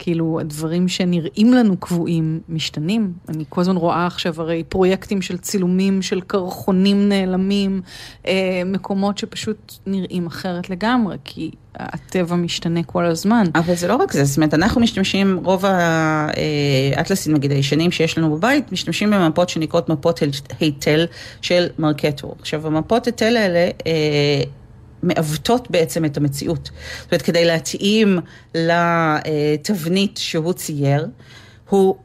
כאילו, 0.02 0.40
הדברים 0.40 0.88
שנראים 0.88 1.52
לנו 1.54 1.76
קבועים 1.76 2.40
משתנים. 2.48 3.12
אני 3.28 3.44
כל 3.48 3.60
הזמן 3.60 3.76
רואה 3.76 4.06
עכשיו 4.06 4.40
הרי 4.40 4.64
פרויקטים 4.68 5.22
של 5.22 5.38
צילומים 5.38 6.02
של 6.02 6.20
קרחונים 6.20 7.08
נעלמים, 7.08 7.80
אה, 8.26 8.62
מקומות 8.66 9.18
שפשוט 9.18 9.72
נראים 9.86 10.26
אחרת 10.26 10.70
לגמרי, 10.70 11.16
כי 11.24 11.50
הטבע 11.74 12.36
משתנה 12.36 12.82
כל 12.82 13.04
הזמן. 13.04 13.44
אבל 13.54 13.74
זה 13.74 13.88
לא 13.88 13.96
רק 13.96 14.12
זה, 14.12 14.24
זאת 14.24 14.36
אומרת, 14.36 14.54
אנחנו 14.54 14.80
משתמשים, 14.80 15.40
רוב 15.44 15.64
האטלסים, 16.96 17.34
נגיד, 17.34 17.52
הישנים 17.52 17.90
שיש 17.90 18.18
לנו 18.18 18.36
בבית, 18.36 18.72
משתמשים 18.72 19.10
במפות 19.10 19.48
שנקראות 19.48 19.88
מפות 19.88 20.20
היטל 20.60 21.06
של 21.42 21.66
מרקטור. 21.78 22.36
עכשיו, 22.40 22.66
המפות 22.66 23.06
היטל 23.06 23.36
האלה, 23.36 23.70
אה, 23.86 24.42
מעוותות 25.02 25.70
בעצם 25.70 26.04
את 26.04 26.16
המציאות. 26.16 26.70
זאת 27.00 27.12
אומרת, 27.12 27.22
כדי 27.22 27.44
להתאים 27.44 28.18
לתבנית 28.54 30.16
שהוא 30.16 30.52
צייר, 30.52 31.06
הוא 31.68 31.96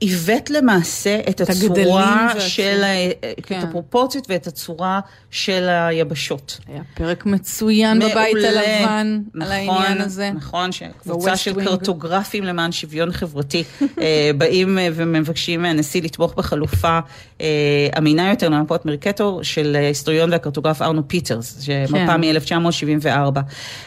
עיוות 0.00 0.50
למעשה 0.50 1.18
את 1.28 1.40
הצורה. 1.40 2.32
של, 2.38 2.84
ה- 2.84 3.32
כן. 3.42 3.58
את 3.58 3.64
הפרופורציות 3.64 4.26
ואת 4.30 4.46
הצורה 4.46 5.00
של 5.30 5.66
היבשות. 5.68 6.58
היה 6.68 6.82
פרק 6.94 7.26
מצוין 7.26 7.98
בבית 7.98 8.14
מעולה. 8.34 8.48
הלבן 8.60 9.20
על 9.34 9.40
נכון, 9.42 9.50
העניין 9.82 10.00
הזה. 10.00 10.30
נכון, 10.34 10.72
שקבוצה 10.72 11.36
של 11.36 11.52
Wing. 11.60 11.64
קרטוגרפים 11.64 12.44
למען 12.44 12.72
שוויון 12.72 13.12
חברתי 13.12 13.64
אה, 14.00 14.30
באים 14.38 14.78
אה, 14.78 14.88
ומבקשים 14.94 15.62
מהנשיא 15.62 16.02
לתמוך 16.02 16.34
בחלופה 16.34 16.98
אה, 17.40 17.46
אמינה 17.98 18.30
יותר 18.30 18.48
למפות 18.48 18.86
מרקטור 18.86 19.42
של 19.42 19.76
ההיסטוריון 19.76 20.32
והקרטוגרף 20.32 20.82
ארנו 20.82 21.08
פיטרס, 21.08 21.60
שמפה 21.60 21.92
כן. 22.06 22.20
מ-1974. 22.20 23.38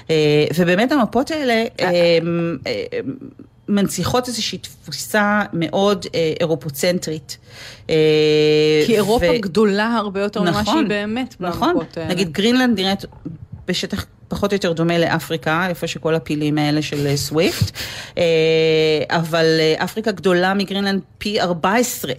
אה, 0.09 0.15
ובאמת 0.57 0.91
המפות 0.91 1.31
האלה 1.31 1.63
מנציחות 3.71 4.27
איזושהי 4.27 4.57
תפיסה 4.57 5.41
מאוד 5.53 6.05
אה, 6.15 6.33
אירופוצנטרית. 6.39 7.37
אה, 7.89 7.95
כי 8.85 8.95
אירופה 8.95 9.25
ו- 9.35 9.41
גדולה 9.41 9.95
הרבה 9.95 10.21
יותר 10.21 10.41
ממה 10.41 10.65
שהיא 10.65 10.87
באמת 10.87 11.35
נכון, 11.39 11.75
האלה. 11.97 12.07
נגיד 12.09 12.31
גרינלנד 12.31 12.79
נראית 12.79 13.05
בשטח 13.67 14.05
פחות 14.31 14.51
או 14.51 14.55
יותר 14.55 14.73
דומה 14.73 14.97
לאפריקה, 14.97 15.67
איפה 15.69 15.87
שכל 15.87 16.15
הפילים 16.15 16.57
האלה 16.57 16.81
של 16.81 17.07
אה, 17.07 17.17
סוויפט, 17.17 17.71
אה, 18.17 18.23
אבל 19.09 19.45
אה, 19.59 19.83
אפריקה 19.83 20.11
גדולה 20.11 20.53
מגרינלנד 20.53 21.01
פי 21.17 21.41
14. 21.41 22.13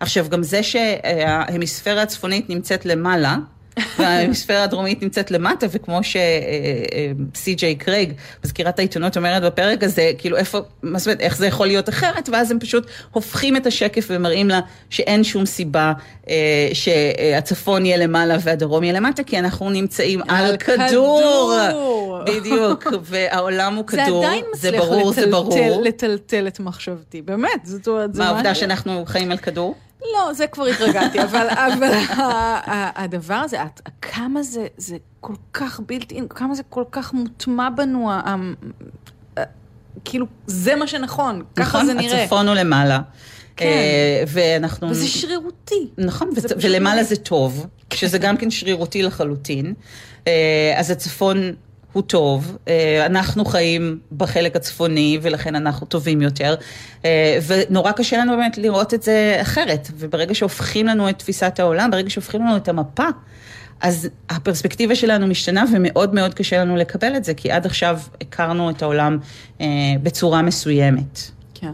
עכשיו, 0.00 0.26
גם 0.28 0.42
זה 0.42 0.62
שההמיספירה 0.62 2.02
הצפונית 2.02 2.50
נמצאת 2.50 2.86
למעלה, 2.86 3.36
וההמיספירה 3.98 4.62
הדרומית 4.62 5.02
נמצאת 5.02 5.30
למטה, 5.30 5.66
וכמו 5.70 6.00
שסי.ג'יי 7.34 7.74
קרייג, 7.74 8.12
מזכירת 8.44 8.78
העיתונות 8.78 9.16
אומרת 9.16 9.42
בפרק 9.42 9.84
הזה, 9.84 10.10
כאילו 10.18 10.36
איפה, 10.36 10.58
מה 10.82 10.98
זאת 10.98 11.06
אומרת, 11.06 11.20
איך 11.20 11.36
זה 11.36 11.46
יכול 11.46 11.66
להיות 11.66 11.88
אחרת, 11.88 12.28
ואז 12.32 12.50
הם 12.50 12.58
פשוט 12.58 12.86
הופכים 13.12 13.56
את 13.56 13.66
השקף 13.66 14.06
ומראים 14.10 14.48
לה 14.48 14.60
שאין 14.90 15.24
שום 15.24 15.46
סיבה 15.46 15.92
אה, 16.28 16.34
שהצפון 16.72 17.86
יהיה 17.86 17.96
למעלה 17.96 18.36
והדרום 18.40 18.84
יהיה 18.84 18.94
למטה, 18.94 19.22
כי 19.22 19.38
אנחנו 19.38 19.70
נמצאים 19.70 20.20
על 20.28 20.56
כדור. 20.56 21.52
כדור. 21.68 22.18
בדיוק, 22.26 22.86
והעולם 23.02 23.74
הוא 23.76 23.84
זה 23.90 23.96
כדור, 24.04 24.24
עדיין 24.24 24.44
זה 24.54 24.68
מצליח 24.68 24.84
ברור, 24.84 25.12
זה 25.12 25.20
לטלטל, 25.20 25.30
ברור. 25.32 25.82
לטלטל 25.84 26.46
את 26.48 26.60
מחשבתי, 26.60 27.22
באמת, 27.22 27.50
זאת 27.64 27.88
אומרת, 27.88 28.14
זה 28.14 28.22
מה 28.22 28.28
העובדה 28.28 28.50
משהו- 28.50 28.60
שאנחנו 28.60 29.04
חיים 29.06 29.30
על 29.30 29.38
כדור? 29.38 29.74
לא, 30.14 30.32
זה 30.32 30.46
כבר 30.46 30.64
התרגלתי, 30.66 31.22
אבל, 31.22 31.46
אבל 31.50 31.92
הדבר 32.96 33.34
הזה, 33.34 33.62
את- 33.62 33.80
כמה 34.02 34.42
זה, 34.42 34.66
זה 34.76 34.96
כל 35.20 35.34
כך 35.52 35.80
בלתי, 35.86 36.20
כמה 36.30 36.54
זה 36.54 36.62
כל 36.68 36.84
כך 36.92 37.12
מוטמע 37.12 37.68
בנו, 37.70 38.10
כאילו, 40.04 40.26
זה 40.46 40.76
מה 40.76 40.86
שנכון, 40.86 41.42
ככה 41.56 41.62
נכון? 41.68 41.86
זה 41.86 41.94
נראה. 41.94 42.22
הצפון 42.22 42.48
הוא 42.48 42.54
למעלה. 42.54 43.00
כן. 43.56 43.66
אה, 43.66 44.24
ואנחנו... 44.28 44.90
וזה 44.90 45.08
שרירותי. 45.08 45.88
נכון, 45.98 46.30
זה 46.34 46.48
פשוט 46.48 46.58
ולמעלה 46.62 46.90
מדהים. 47.02 47.06
זה 47.08 47.16
טוב. 47.16 47.66
שזה 47.92 48.18
גם 48.18 48.36
כן 48.36 48.50
שרירותי 48.50 49.02
לחלוטין. 49.02 49.74
אה, 50.26 50.32
אז 50.76 50.90
הצפון 50.90 51.52
הוא 51.96 52.02
טוב, 52.02 52.56
אה, 52.68 53.06
אנחנו 53.06 53.44
חיים 53.44 53.98
בחלק 54.16 54.56
הצפוני 54.56 55.18
ולכן 55.22 55.54
אנחנו 55.54 55.86
טובים 55.86 56.22
יותר, 56.22 56.54
אה, 57.04 57.38
ונורא 57.46 57.92
קשה 57.92 58.18
לנו 58.18 58.36
באמת 58.36 58.58
לראות 58.58 58.94
את 58.94 59.02
זה 59.02 59.38
אחרת, 59.40 59.88
וברגע 59.98 60.34
שהופכים 60.34 60.86
לנו 60.86 61.08
את 61.08 61.18
תפיסת 61.18 61.60
העולם, 61.60 61.90
ברגע 61.90 62.10
שהופכים 62.10 62.40
לנו 62.40 62.56
את 62.56 62.68
המפה, 62.68 63.06
אז 63.80 64.08
הפרספקטיבה 64.30 64.94
שלנו 64.94 65.26
משתנה 65.26 65.64
ומאוד 65.74 66.14
מאוד 66.14 66.34
קשה 66.34 66.60
לנו 66.60 66.76
לקבל 66.76 67.16
את 67.16 67.24
זה, 67.24 67.34
כי 67.34 67.50
עד 67.50 67.66
עכשיו 67.66 68.00
הכרנו 68.20 68.70
את 68.70 68.82
העולם 68.82 69.18
בצורה 70.02 70.42
מסוימת. 70.42 71.20
כן. 71.54 71.72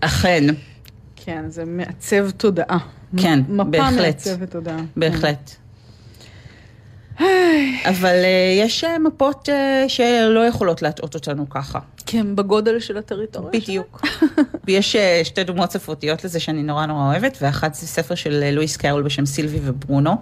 אכן. 0.00 0.44
כן, 1.16 1.44
זה 1.48 1.64
מעצב 1.64 2.30
תודעה. 2.30 2.78
כן, 3.16 3.40
מפה 3.48 3.64
בהחלט. 3.64 3.92
מפה 3.92 4.02
מעצבת 4.02 4.50
תודעה. 4.50 4.78
בהחלט. 4.96 5.56
אבל 7.84 8.22
uh, 8.22 8.62
יש 8.62 8.84
uh, 8.84 8.98
מפות 8.98 9.48
uh, 9.48 9.88
שלא 9.88 10.46
יכולות 10.48 10.82
להטעות 10.82 11.14
אותנו 11.14 11.50
ככה. 11.50 11.78
כן, 12.06 12.36
בגודל 12.36 12.80
של 12.80 12.96
הטריטוריה. 12.96 13.50
בדיוק. 13.60 14.06
ויש 14.66 14.96
שתי 15.24 15.44
דוגמאות 15.44 15.72
ספרותיות 15.72 16.24
לזה 16.24 16.40
שאני 16.40 16.62
נורא 16.62 16.86
נורא 16.86 17.06
אוהבת, 17.06 17.38
ואחת 17.40 17.74
זה 17.74 17.86
ספר 17.86 18.14
של 18.14 18.50
לואיס 18.52 18.76
קארול 18.76 19.02
בשם 19.02 19.26
סילבי 19.26 19.58
וברונו. 19.64 20.16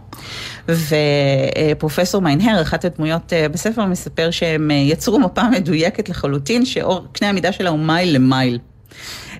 ופרופסור 0.68 2.22
מיינהר, 2.22 2.62
אחת 2.62 2.84
הדמויות 2.84 3.32
בספר, 3.52 3.86
מספר 3.86 4.30
שהם 4.30 4.70
יצרו 4.70 5.18
מפה 5.18 5.48
מדויקת 5.48 6.08
לחלוטין, 6.08 6.64
שאור 6.64 7.06
קנה 7.12 7.28
המידה 7.28 7.52
שלה 7.52 7.70
הוא 7.70 7.78
מייל 7.78 8.14
למייל. 8.14 8.58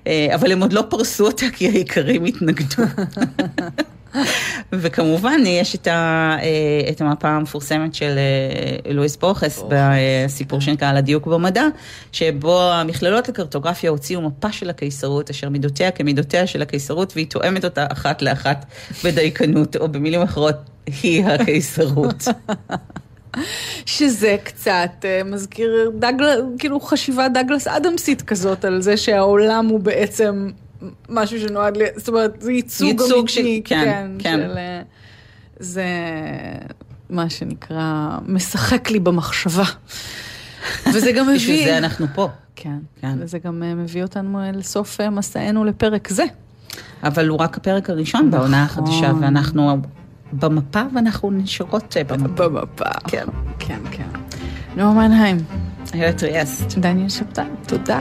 אבל 0.07 0.51
הם 0.51 0.61
עוד 0.61 0.73
לא 0.73 0.83
פרסו 0.89 1.25
אותה 1.25 1.45
כי 1.53 1.67
האיכרים 1.67 2.25
התנגדו. 2.25 2.83
וכמובן 4.71 5.39
יש 5.45 5.75
את, 5.75 5.87
ה, 5.87 5.91
אה, 6.41 6.89
את 6.89 7.01
המפה 7.01 7.27
המפורסמת 7.27 7.95
של 7.95 8.15
אה, 8.17 8.93
לואיס 8.93 9.15
בורכס 9.15 9.63
בסיפור 9.69 10.61
שנקרא 10.61 10.89
על 10.89 10.97
הדיוק 10.97 11.27
במדע, 11.27 11.63
שבו 12.11 12.61
המכללות 12.61 13.29
לקרטוגרפיה 13.29 13.89
הוציאו 13.89 14.21
מפה 14.21 14.51
של 14.51 14.69
הקיסרות, 14.69 15.29
אשר 15.29 15.49
מידותיה 15.49 15.91
כמידותיה 15.91 16.47
של 16.47 16.61
הקיסרות, 16.61 17.13
והיא 17.15 17.27
תואמת 17.29 17.65
אותה 17.65 17.85
אחת 17.91 18.21
לאחת 18.21 18.65
בדייקנות, 19.03 19.75
או 19.75 19.87
במילים 19.87 20.21
אחרות, 20.21 20.55
היא 21.03 21.25
הקיסרות. 21.25 22.23
שזה 23.85 24.35
קצת 24.43 24.89
uh, 25.01 25.23
מזכיר 25.23 25.91
דגל, 25.99 26.41
כאילו 26.59 26.79
חשיבה 26.79 27.27
דגלס 27.27 27.67
אדמסית 27.67 28.21
כזאת, 28.21 28.65
על 28.65 28.81
זה 28.81 28.97
שהעולם 28.97 29.67
הוא 29.67 29.79
בעצם 29.79 30.49
משהו 31.09 31.39
שנועד, 31.39 31.77
ל... 31.77 31.81
זאת 31.95 32.07
אומרת, 32.07 32.41
זה 32.41 32.51
ייצוג, 32.51 32.87
ייצוג 32.87 33.11
אמיתי, 33.11 33.31
של, 33.33 33.41
כן, 33.65 33.85
כן, 33.85 34.11
כן. 34.19 34.37
של... 34.37 34.57
אה, 34.57 34.81
זה 35.59 35.85
מה 37.09 37.29
שנקרא, 37.29 38.17
משחק 38.27 38.89
לי 38.91 38.99
במחשבה. 38.99 39.63
וזה 40.93 41.11
גם 41.11 41.25
מביא... 41.27 41.35
בשביל 41.35 41.63
זה 41.63 41.77
אנחנו 41.77 42.07
פה. 42.15 42.29
כן, 42.55 42.77
כן. 43.01 43.17
וזה 43.19 43.39
גם 43.39 43.63
אה, 43.63 43.75
מביא 43.75 44.03
אותנו 44.03 44.39
לסוף 44.53 45.01
מסענו 45.01 45.65
לפרק 45.65 46.09
זה. 46.09 46.25
אבל 47.03 47.27
הוא 47.27 47.39
רק 47.39 47.57
הפרק 47.57 47.89
הראשון 47.89 48.27
נכון. 48.27 48.31
בעונה 48.31 48.63
החדשה, 48.63 49.11
ואנחנו 49.21 49.77
במפה 50.33 50.81
ואנחנו 50.95 51.31
נשארות 51.31 51.97
במפה. 52.07 52.49
במפה. 52.49 52.89
כן. 53.07 53.25
כן, 53.59 53.79
כן. 53.91 54.07
נועה 54.75 54.93
מנהיים. 54.93 55.37
איילת 55.93 56.23
ריאסט. 56.23 56.77
דניאל 56.77 57.09
שבתאי, 57.09 57.43
תודה 57.67 57.99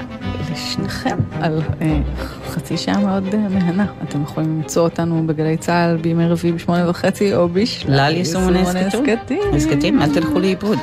לשניכם 0.53 1.17
על 1.41 1.63
אה, 1.81 1.99
חצי 2.51 2.77
שעה 2.77 2.99
מאוד 2.99 3.35
אה, 3.35 3.49
מהנה. 3.49 3.87
אתם 4.03 4.23
יכולים 4.23 4.57
למצוא 4.57 4.83
אותנו 4.83 5.27
בגלי 5.27 5.57
צה"ל 5.57 5.97
בימי 5.97 6.29
רביעי 6.29 6.53
בשמונה 6.53 6.91
וחצי, 6.91 7.35
או 7.35 7.49
בשלל 7.49 8.13
יישומוני 8.17 8.61
הסכתים. 8.61 9.41
הסכתים, 9.57 10.03
אל 10.03 10.15
תלכו 10.15 10.41
לאיבוד. 10.41 10.79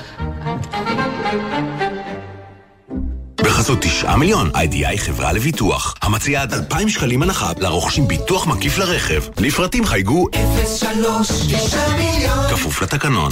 בחסות 3.44 3.82
תשעה 3.82 4.18
מיליון, 4.18 4.50
איי-די-איי 4.56 4.98
חברה 4.98 5.34
לביטוח. 5.34 5.96
המציעה 6.02 6.42
עד 6.42 6.54
אלפיים 6.54 6.90
שקלים 6.90 7.24
הנחה 7.24 7.52
לרוכשים 7.58 8.08
ביטוח 8.08 8.48
מקיף 8.48 8.78
לרכב. 8.78 9.22
לפרטים 9.38 9.86
חייגו 9.86 10.26
03 10.66 11.28
9 11.28 11.78
מיליון. 11.98 12.48
כפוף 12.50 12.82
לתקנון. 12.82 13.32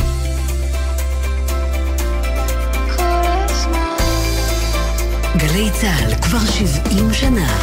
גלי 5.37 5.69
צה"ל 5.71 6.15
כבר 6.21 6.39
70 6.39 7.13
שנה. 7.13 7.57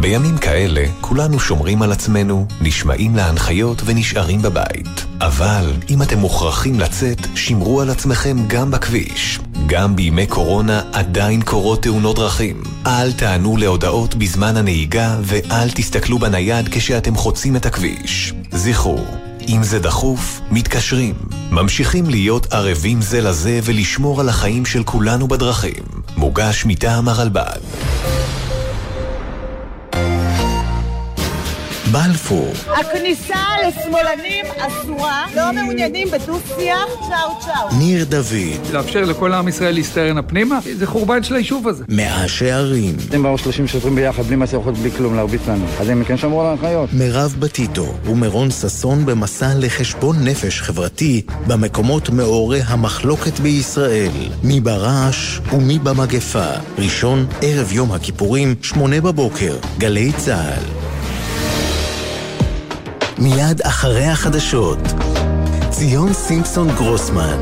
בימים 0.00 0.38
כאלה 0.38 0.84
כולנו 1.00 1.40
שומרים 1.40 1.82
על 1.82 1.92
עצמנו, 1.92 2.46
נשמעים 2.60 3.16
להנחיות 3.16 3.82
ונשארים 3.84 4.42
בבית. 4.42 5.06
אבל 5.20 5.72
אם 5.90 6.02
אתם 6.02 6.18
מוכרחים 6.18 6.80
לצאת, 6.80 7.18
שמרו 7.34 7.80
על 7.80 7.90
עצמכם 7.90 8.36
גם 8.46 8.70
בכביש. 8.70 9.40
גם 9.66 9.96
בימי 9.96 10.26
קורונה 10.26 10.82
עדיין 10.92 11.42
קורות 11.42 11.82
תאונות 11.82 12.16
דרכים. 12.16 12.62
אל 12.86 13.12
תענו 13.12 13.56
להודעות 13.56 14.14
בזמן 14.14 14.56
הנהיגה 14.56 15.16
ואל 15.22 15.70
תסתכלו 15.70 16.18
בנייד 16.18 16.68
כשאתם 16.68 17.14
חוצים 17.14 17.56
את 17.56 17.66
הכביש. 17.66 18.34
זכרו, 18.52 19.04
אם 19.48 19.62
זה 19.62 19.78
דחוף, 19.78 20.40
מתקשרים. 20.50 21.14
ממשיכים 21.50 22.10
להיות 22.10 22.52
ערבים 22.52 23.02
זה 23.02 23.20
לזה 23.20 23.60
ולשמור 23.64 24.20
על 24.20 24.28
החיים 24.28 24.66
של 24.66 24.84
כולנו 24.84 25.28
בדרכים. 25.28 25.84
מוגש 26.16 26.66
מטעם 26.66 27.08
הרלב"ד. 27.08 27.58
בלפור. 31.92 32.52
הכניסה 32.66 33.38
לשמאלנים 33.66 34.44
אסורה, 34.58 35.26
לא 35.36 35.52
מעוניינים 35.52 36.08
בדו-שיח, 36.10 36.86
צ'או 37.00 37.40
צ'או. 37.40 37.78
ניר 37.78 38.04
דוד. 38.04 38.72
לאפשר 38.72 39.04
לכל 39.04 39.32
עם 39.32 39.48
ישראל 39.48 39.74
להסתערן 39.74 40.18
הפנימה, 40.18 40.58
זה 40.78 40.86
חורבן 40.86 41.22
של 41.22 41.34
היישוב 41.34 41.68
הזה. 41.68 41.84
מאה 41.88 42.28
שערים. 42.28 42.96
אתם 43.08 43.22
באו 43.22 43.38
30 43.38 43.68
שוטרים 43.68 43.94
ביחד, 43.94 44.22
בלי 44.22 44.36
מסכות, 44.36 44.78
בלי 44.78 44.90
כלום, 44.90 45.16
להרביץ 45.16 45.40
לנו. 45.48 45.66
אז 45.80 45.88
הם 45.88 46.04
כן 46.04 46.16
שמרו 46.16 46.40
על 46.40 46.46
ההנחיות. 46.46 46.92
מירב 46.92 47.36
בטיטו 47.38 47.94
ומרון 48.04 48.50
ששון 48.50 49.06
במסע 49.06 49.48
לחשבון 49.56 50.16
נפש 50.24 50.60
חברתי 50.60 51.22
במקומות 51.46 52.10
מעוררי 52.10 52.60
המחלוקת 52.66 53.40
בישראל. 53.40 54.12
מי 54.42 54.60
ברעש 54.60 55.40
ומי 55.52 55.78
במגפה. 55.78 56.50
ראשון, 56.78 57.26
ערב 57.42 57.72
יום 57.72 57.92
הכיפורים, 57.92 58.54
שמונה 58.62 59.00
בבוקר. 59.00 59.56
גלי 59.78 60.12
צה"ל. 60.12 60.97
מיד 63.20 63.60
אחרי 63.62 64.04
החדשות, 64.04 64.78
ציון 65.70 66.12
סימפסון 66.12 66.68
גרוסמן 66.74 67.38